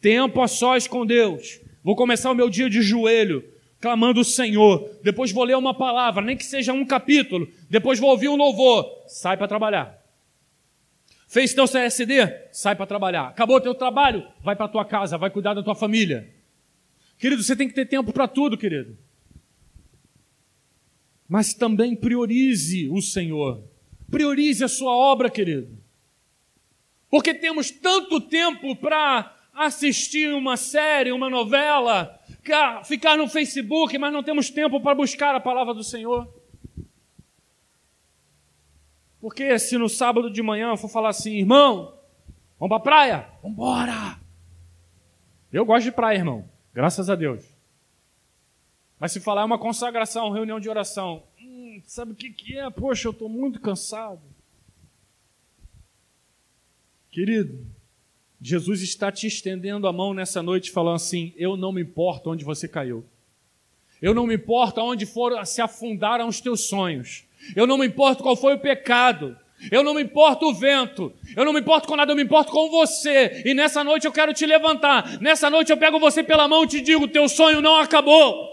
tempo 0.00 0.40
a 0.40 0.46
sós 0.46 0.86
com 0.86 1.04
Deus. 1.04 1.60
Vou 1.82 1.96
começar 1.96 2.30
o 2.30 2.34
meu 2.34 2.48
dia 2.48 2.70
de 2.70 2.82
joelho, 2.82 3.44
clamando 3.80 4.20
o 4.20 4.24
Senhor. 4.24 4.88
Depois 5.02 5.32
vou 5.32 5.44
ler 5.44 5.56
uma 5.56 5.74
palavra, 5.74 6.22
nem 6.22 6.36
que 6.36 6.44
seja 6.44 6.72
um 6.72 6.84
capítulo. 6.84 7.48
Depois 7.68 7.98
vou 7.98 8.10
ouvir 8.10 8.28
um 8.28 8.36
louvor. 8.36 8.86
Sai 9.08 9.36
para 9.36 9.48
trabalhar. 9.48 10.03
Fez 11.34 11.52
teu 11.52 11.64
CSD? 11.66 12.48
Sai 12.52 12.76
para 12.76 12.86
trabalhar. 12.86 13.26
Acabou 13.26 13.60
teu 13.60 13.74
trabalho? 13.74 14.24
Vai 14.40 14.54
para 14.54 14.68
tua 14.68 14.84
casa, 14.84 15.18
vai 15.18 15.30
cuidar 15.30 15.52
da 15.52 15.64
tua 15.64 15.74
família. 15.74 16.32
Querido, 17.18 17.42
você 17.42 17.56
tem 17.56 17.66
que 17.66 17.74
ter 17.74 17.86
tempo 17.86 18.12
para 18.12 18.28
tudo, 18.28 18.56
querido. 18.56 18.96
Mas 21.28 21.52
também 21.52 21.96
priorize 21.96 22.88
o 22.88 23.02
Senhor. 23.02 23.64
Priorize 24.08 24.62
a 24.62 24.68
sua 24.68 24.92
obra, 24.92 25.28
querido. 25.28 25.76
Porque 27.10 27.34
temos 27.34 27.68
tanto 27.68 28.20
tempo 28.20 28.76
para 28.76 29.36
assistir 29.52 30.32
uma 30.32 30.56
série, 30.56 31.10
uma 31.10 31.28
novela, 31.28 32.16
ficar 32.84 33.18
no 33.18 33.26
Facebook, 33.26 33.98
mas 33.98 34.12
não 34.12 34.22
temos 34.22 34.50
tempo 34.50 34.80
para 34.80 34.94
buscar 34.94 35.34
a 35.34 35.40
palavra 35.40 35.74
do 35.74 35.82
Senhor. 35.82 36.32
Porque 39.24 39.58
se 39.58 39.78
no 39.78 39.88
sábado 39.88 40.30
de 40.30 40.42
manhã 40.42 40.68
eu 40.68 40.76
for 40.76 40.90
falar 40.90 41.08
assim, 41.08 41.38
irmão, 41.38 41.96
vamos 42.60 42.68
para 42.68 42.76
a 42.76 42.80
praia? 42.80 43.28
Vamos 43.40 43.56
embora! 43.56 44.20
Eu 45.50 45.64
gosto 45.64 45.84
de 45.84 45.92
praia, 45.92 46.18
irmão. 46.18 46.46
Graças 46.74 47.08
a 47.08 47.14
Deus. 47.14 47.42
Mas 49.00 49.12
se 49.12 49.20
falar 49.20 49.46
uma 49.46 49.58
consagração, 49.58 50.30
reunião 50.30 50.60
de 50.60 50.68
oração, 50.68 51.22
hum, 51.40 51.80
sabe 51.86 52.12
o 52.12 52.14
que, 52.14 52.28
que 52.28 52.58
é? 52.58 52.68
Poxa, 52.68 53.08
eu 53.08 53.12
estou 53.12 53.30
muito 53.30 53.58
cansado. 53.62 54.20
Querido, 57.10 57.66
Jesus 58.42 58.82
está 58.82 59.10
te 59.10 59.26
estendendo 59.26 59.88
a 59.88 59.92
mão 59.92 60.12
nessa 60.12 60.42
noite, 60.42 60.70
falando 60.70 60.96
assim: 60.96 61.32
Eu 61.34 61.56
não 61.56 61.72
me 61.72 61.80
importo 61.80 62.28
onde 62.28 62.44
você 62.44 62.68
caiu. 62.68 63.06
Eu 64.02 64.12
não 64.12 64.26
me 64.26 64.34
importo 64.34 64.82
onde 64.82 65.06
foram 65.06 65.42
se 65.46 65.62
afundaram 65.62 66.28
os 66.28 66.42
teus 66.42 66.68
sonhos. 66.68 67.24
Eu 67.54 67.66
não 67.66 67.78
me 67.78 67.86
importo 67.86 68.22
qual 68.22 68.36
foi 68.36 68.54
o 68.54 68.60
pecado. 68.60 69.36
Eu 69.70 69.82
não 69.82 69.94
me 69.94 70.02
importo 70.02 70.46
o 70.46 70.54
vento, 70.54 71.12
eu 71.36 71.44
não 71.44 71.52
me 71.52 71.60
importo 71.60 71.88
com 71.88 71.96
nada, 71.96 72.12
eu 72.12 72.16
me 72.16 72.22
importo 72.22 72.52
com 72.52 72.68
você. 72.70 73.42
E 73.46 73.54
nessa 73.54 73.82
noite 73.82 74.06
eu 74.06 74.12
quero 74.12 74.34
te 74.34 74.44
levantar. 74.44 75.20
Nessa 75.20 75.48
noite 75.48 75.70
eu 75.70 75.76
pego 75.76 75.98
você 75.98 76.22
pela 76.22 76.48
mão 76.48 76.64
e 76.64 76.68
te 76.68 76.80
digo: 76.80 77.08
teu 77.08 77.28
sonho 77.28 77.60
não 77.60 77.76
acabou. 77.76 78.52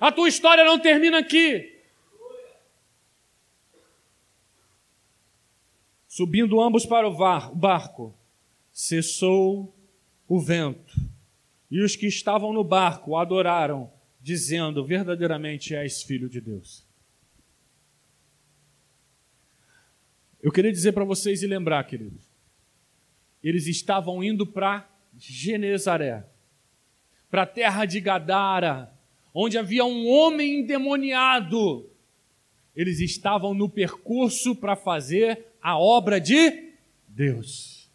A 0.00 0.10
tua 0.10 0.28
história 0.28 0.64
não 0.64 0.78
termina 0.78 1.18
aqui. 1.18 1.76
Subindo 6.06 6.60
ambos 6.60 6.84
para 6.84 7.06
o 7.06 7.54
barco, 7.54 8.14
cessou 8.72 9.72
o 10.26 10.40
vento. 10.40 10.96
E 11.70 11.80
os 11.80 11.94
que 11.94 12.06
estavam 12.06 12.52
no 12.52 12.64
barco 12.64 13.16
adoraram, 13.16 13.92
dizendo: 14.20 14.84
Verdadeiramente 14.84 15.76
és 15.76 16.02
filho 16.02 16.28
de 16.28 16.40
Deus. 16.40 16.87
Eu 20.42 20.52
queria 20.52 20.70
dizer 20.70 20.92
para 20.92 21.04
vocês 21.04 21.42
e 21.42 21.46
lembrar, 21.46 21.82
queridos, 21.84 22.22
eles 23.42 23.66
estavam 23.66 24.22
indo 24.22 24.46
para 24.46 24.88
Genezaré, 25.16 26.24
para 27.30 27.42
a 27.42 27.46
terra 27.46 27.84
de 27.84 28.00
Gadara, 28.00 28.92
onde 29.34 29.58
havia 29.58 29.84
um 29.84 30.08
homem 30.08 30.60
endemoniado. 30.60 31.90
Eles 32.74 33.00
estavam 33.00 33.52
no 33.52 33.68
percurso 33.68 34.54
para 34.54 34.76
fazer 34.76 35.46
a 35.60 35.76
obra 35.76 36.20
de 36.20 36.74
Deus. 37.08 37.90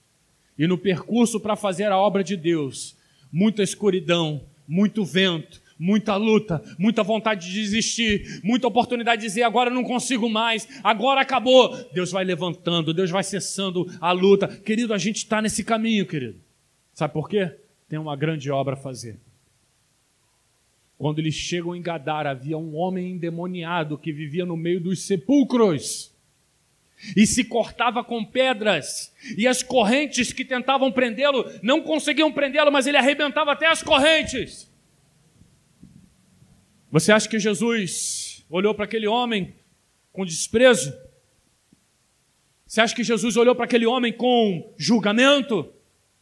E 0.58 0.68
no 0.68 0.78
percurso 0.78 1.40
para 1.40 1.56
fazer 1.56 1.86
a 1.86 1.98
obra 1.98 2.24
de 2.24 2.36
Deus, 2.36 2.96
muita 3.32 3.64
escuridão, 3.64 4.46
muito 4.68 5.06
vento, 5.06 5.62
muita 5.78 6.16
luta, 6.16 6.64
muita 6.78 7.04
vontade 7.04 7.48
de 7.48 7.54
desistir, 7.54 8.42
muita 8.44 8.68
oportunidade 8.68 9.22
de 9.22 9.28
dizer 9.28 9.44
agora 9.44 9.70
não 9.70 9.84
consigo 9.84 10.30
mais, 10.30 10.68
agora 10.84 11.22
acabou. 11.22 11.76
Deus 11.94 12.12
vai 12.12 12.24
levantando, 12.24 12.94
Deus 12.94 13.10
vai 13.10 13.24
cessando 13.24 13.88
a 14.00 14.12
luta. 14.12 14.48
Querido, 14.48 14.94
a 14.94 14.98
gente 14.98 15.18
está 15.18 15.42
nesse 15.42 15.64
caminho, 15.64 16.06
querido. 16.06 16.40
Sabe 16.94 17.14
por 17.14 17.30
quê? 17.30 17.52
Tem 17.90 18.00
uma 18.00 18.16
grande 18.16 18.50
obra 18.52 18.74
a 18.74 18.78
fazer. 18.78 19.18
Quando 20.98 21.20
eles 21.20 21.36
chegam 21.36 21.76
em 21.76 21.82
Gadara, 21.82 22.32
havia 22.32 22.58
um 22.58 22.76
homem 22.76 23.12
endemoniado 23.12 23.98
que 23.98 24.12
vivia 24.12 24.46
no 24.46 24.56
meio 24.56 24.80
dos 24.80 25.02
sepulcros 25.02 26.14
e 27.18 27.28
se 27.28 27.44
cortava 27.44 28.04
com 28.04 28.24
pedras, 28.24 29.14
e 29.38 29.46
as 29.46 29.62
correntes 29.62 30.32
que 30.32 30.46
tentavam 30.46 30.92
prendê-lo 30.92 31.46
não 31.62 31.82
conseguiam 31.82 32.32
prendê-lo, 32.32 32.72
mas 32.72 32.88
ele 32.88 32.96
arrebentava 32.96 33.52
até 33.52 33.68
as 33.68 33.84
correntes. 33.84 34.72
Você 36.94 37.12
acha 37.12 37.28
que 37.28 37.40
Jesus 37.40 38.46
olhou 38.48 38.76
para 38.76 38.86
aquele 38.86 39.08
homem 39.08 39.56
com 40.12 40.24
desprezo? 40.24 40.94
Você 42.68 42.82
acha 42.82 42.94
que 42.94 43.04
Jesus 43.04 43.36
olhou 43.36 43.56
para 43.56 43.66
aquele 43.66 43.88
homem 43.88 44.14
com 44.14 44.72
julgamento? 44.78 45.74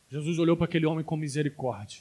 Jesus 0.07 0.39
olhou 0.39 0.55
para 0.55 0.63
aquele 0.63 0.85
homem 0.85 1.03
com 1.03 1.17
misericórdia. 1.17 1.99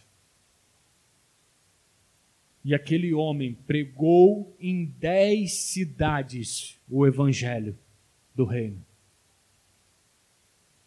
E 2.64 2.72
aquele 2.72 3.12
homem 3.12 3.54
pregou 3.66 4.56
em 4.60 4.84
dez 4.84 5.52
cidades 5.52 6.78
o 6.88 7.04
evangelho 7.04 7.76
do 8.36 8.44
reino. 8.44 8.80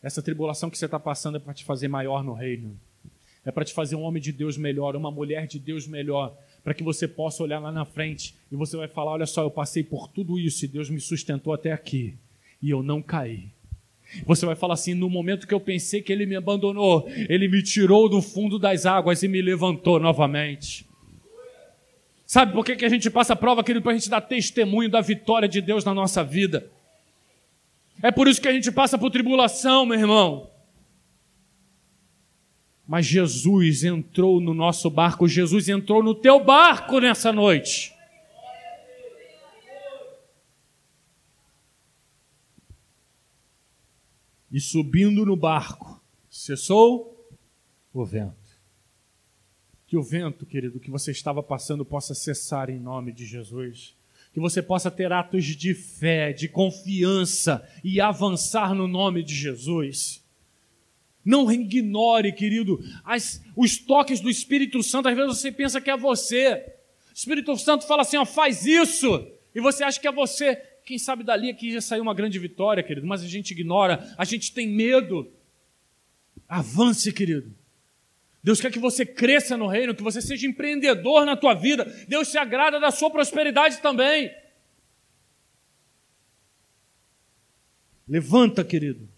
Essa 0.01 0.21
tribulação 0.21 0.69
que 0.69 0.77
você 0.77 0.85
está 0.85 1.01
passando 1.01 1.35
é 1.35 1.39
para 1.41 1.53
te 1.53 1.65
fazer 1.65 1.89
maior 1.89 2.23
no 2.23 2.33
reino. 2.33 2.79
É 3.43 3.51
para 3.51 3.65
te 3.65 3.73
fazer 3.73 3.97
um 3.97 4.03
homem 4.03 4.21
de 4.21 4.31
Deus 4.31 4.55
melhor, 4.55 4.95
uma 4.95 5.11
mulher 5.11 5.47
de 5.47 5.59
Deus 5.59 5.85
melhor, 5.85 6.33
para 6.63 6.73
que 6.73 6.83
você 6.83 7.07
possa 7.07 7.43
olhar 7.43 7.59
lá 7.59 7.71
na 7.71 7.85
frente 7.85 8.33
e 8.51 8.55
você 8.55 8.77
vai 8.77 8.87
falar: 8.87 9.11
olha 9.11 9.25
só, 9.25 9.43
eu 9.43 9.51
passei 9.51 9.83
por 9.83 10.07
tudo 10.07 10.39
isso 10.39 10.63
e 10.63 10.67
Deus 10.67 10.89
me 10.89 10.99
sustentou 10.99 11.53
até 11.53 11.71
aqui 11.71 12.15
e 12.61 12.69
eu 12.69 12.81
não 12.81 13.01
caí. 13.01 13.49
Você 14.25 14.45
vai 14.45 14.55
falar 14.55 14.75
assim: 14.75 14.93
no 14.93 15.09
momento 15.09 15.47
que 15.47 15.53
eu 15.53 15.59
pensei 15.59 16.01
que 16.01 16.13
Ele 16.13 16.25
me 16.25 16.35
abandonou, 16.35 17.07
Ele 17.27 17.47
me 17.47 17.61
tirou 17.61 18.07
do 18.07 18.21
fundo 18.21 18.57
das 18.57 18.85
águas 18.85 19.23
e 19.23 19.27
me 19.27 19.41
levantou 19.41 19.99
novamente. 19.99 20.85
Sabe 22.25 22.53
por 22.53 22.65
que, 22.65 22.75
que 22.75 22.85
a 22.85 22.89
gente 22.89 23.09
passa 23.09 23.33
a 23.33 23.35
prova, 23.35 23.63
querido? 23.63 23.83
Para 23.83 23.91
a 23.91 23.97
gente 23.97 24.09
dar 24.09 24.21
testemunho 24.21 24.89
da 24.89 25.01
vitória 25.01 25.47
de 25.47 25.61
Deus 25.61 25.83
na 25.83 25.93
nossa 25.93 26.23
vida. 26.23 26.71
É 28.01 28.11
por 28.11 28.27
isso 28.27 28.41
que 28.41 28.47
a 28.47 28.53
gente 28.53 28.71
passa 28.71 28.97
por 28.97 29.11
tribulação, 29.11 29.85
meu 29.85 29.99
irmão. 29.99 30.49
Mas 32.87 33.05
Jesus 33.05 33.83
entrou 33.83 34.41
no 34.41 34.53
nosso 34.53 34.89
barco, 34.89 35.27
Jesus 35.27 35.69
entrou 35.69 36.03
no 36.03 36.13
teu 36.13 36.43
barco 36.43 36.99
nessa 36.99 37.31
noite. 37.31 37.93
E 44.51 44.59
subindo 44.59 45.25
no 45.25 45.35
barco, 45.35 45.99
cessou 46.29 47.27
o 47.91 48.05
vento. 48.05 48.35
Que 49.87 49.97
o 49.97 50.03
vento, 50.03 50.45
querido, 50.45 50.79
que 50.79 50.91
você 50.91 51.11
estava 51.11 51.41
passando 51.41 51.83
possa 51.83 52.13
cessar 52.13 52.69
em 52.69 52.79
nome 52.79 53.11
de 53.11 53.25
Jesus. 53.25 53.95
Que 54.31 54.39
você 54.39 54.61
possa 54.61 54.91
ter 54.91 55.11
atos 55.11 55.45
de 55.45 55.73
fé, 55.73 56.33
de 56.33 56.47
confiança 56.47 57.67
e 57.83 57.99
avançar 58.01 58.75
no 58.75 58.87
nome 58.87 59.23
de 59.23 59.33
Jesus. 59.33 60.22
Não 61.23 61.49
ignore, 61.51 62.33
querido, 62.33 62.83
as, 63.03 63.41
os 63.55 63.77
toques 63.77 64.19
do 64.19 64.29
Espírito 64.29 64.83
Santo. 64.83 65.07
Às 65.07 65.15
vezes 65.15 65.37
você 65.37 65.51
pensa 65.51 65.79
que 65.79 65.89
é 65.89 65.95
você. 65.95 66.65
O 67.09 67.13
Espírito 67.15 67.55
Santo 67.57 67.87
fala 67.87 68.01
assim: 68.01 68.17
ó, 68.17 68.25
faz 68.25 68.65
isso. 68.65 69.27
E 69.55 69.61
você 69.61 69.83
acha 69.83 69.99
que 69.99 70.07
é 70.07 70.11
você. 70.11 70.55
Quem 70.85 70.97
sabe 70.97 71.23
dali 71.23 71.49
aqui 71.49 71.71
já 71.71 71.79
saiu 71.79 72.03
uma 72.03 72.13
grande 72.13 72.37
vitória, 72.39 72.83
querido. 72.83 73.07
Mas 73.07 73.23
a 73.23 73.27
gente 73.27 73.51
ignora, 73.51 74.13
a 74.17 74.25
gente 74.25 74.53
tem 74.53 74.67
medo. 74.67 75.31
Avance, 76.47 77.11
querido. 77.13 77.55
Deus 78.43 78.59
quer 78.59 78.71
que 78.71 78.79
você 78.79 79.05
cresça 79.05 79.55
no 79.55 79.67
reino, 79.67 79.95
que 79.95 80.03
você 80.03 80.21
seja 80.21 80.45
empreendedor 80.45 81.25
na 81.25 81.37
tua 81.37 81.53
vida. 81.53 81.85
Deus 82.09 82.27
se 82.27 82.37
agrada 82.37 82.77
da 82.77 82.91
sua 82.91 83.09
prosperidade 83.09 83.77
também. 83.77 84.29
Levanta, 88.05 88.65
querido. 88.65 89.12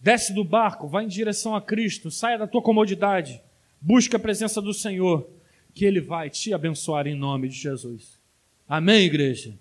Desce 0.00 0.32
do 0.32 0.42
barco, 0.42 0.88
vai 0.88 1.04
em 1.04 1.08
direção 1.08 1.54
a 1.54 1.60
Cristo, 1.60 2.10
saia 2.10 2.38
da 2.38 2.46
tua 2.46 2.62
comodidade, 2.62 3.40
busque 3.80 4.16
a 4.16 4.18
presença 4.18 4.60
do 4.60 4.72
Senhor, 4.72 5.28
que 5.74 5.84
Ele 5.84 6.00
vai 6.00 6.30
te 6.30 6.54
abençoar 6.54 7.06
em 7.06 7.14
nome 7.14 7.48
de 7.48 7.54
Jesus. 7.54 8.18
Amém, 8.66 9.04
igreja? 9.04 9.58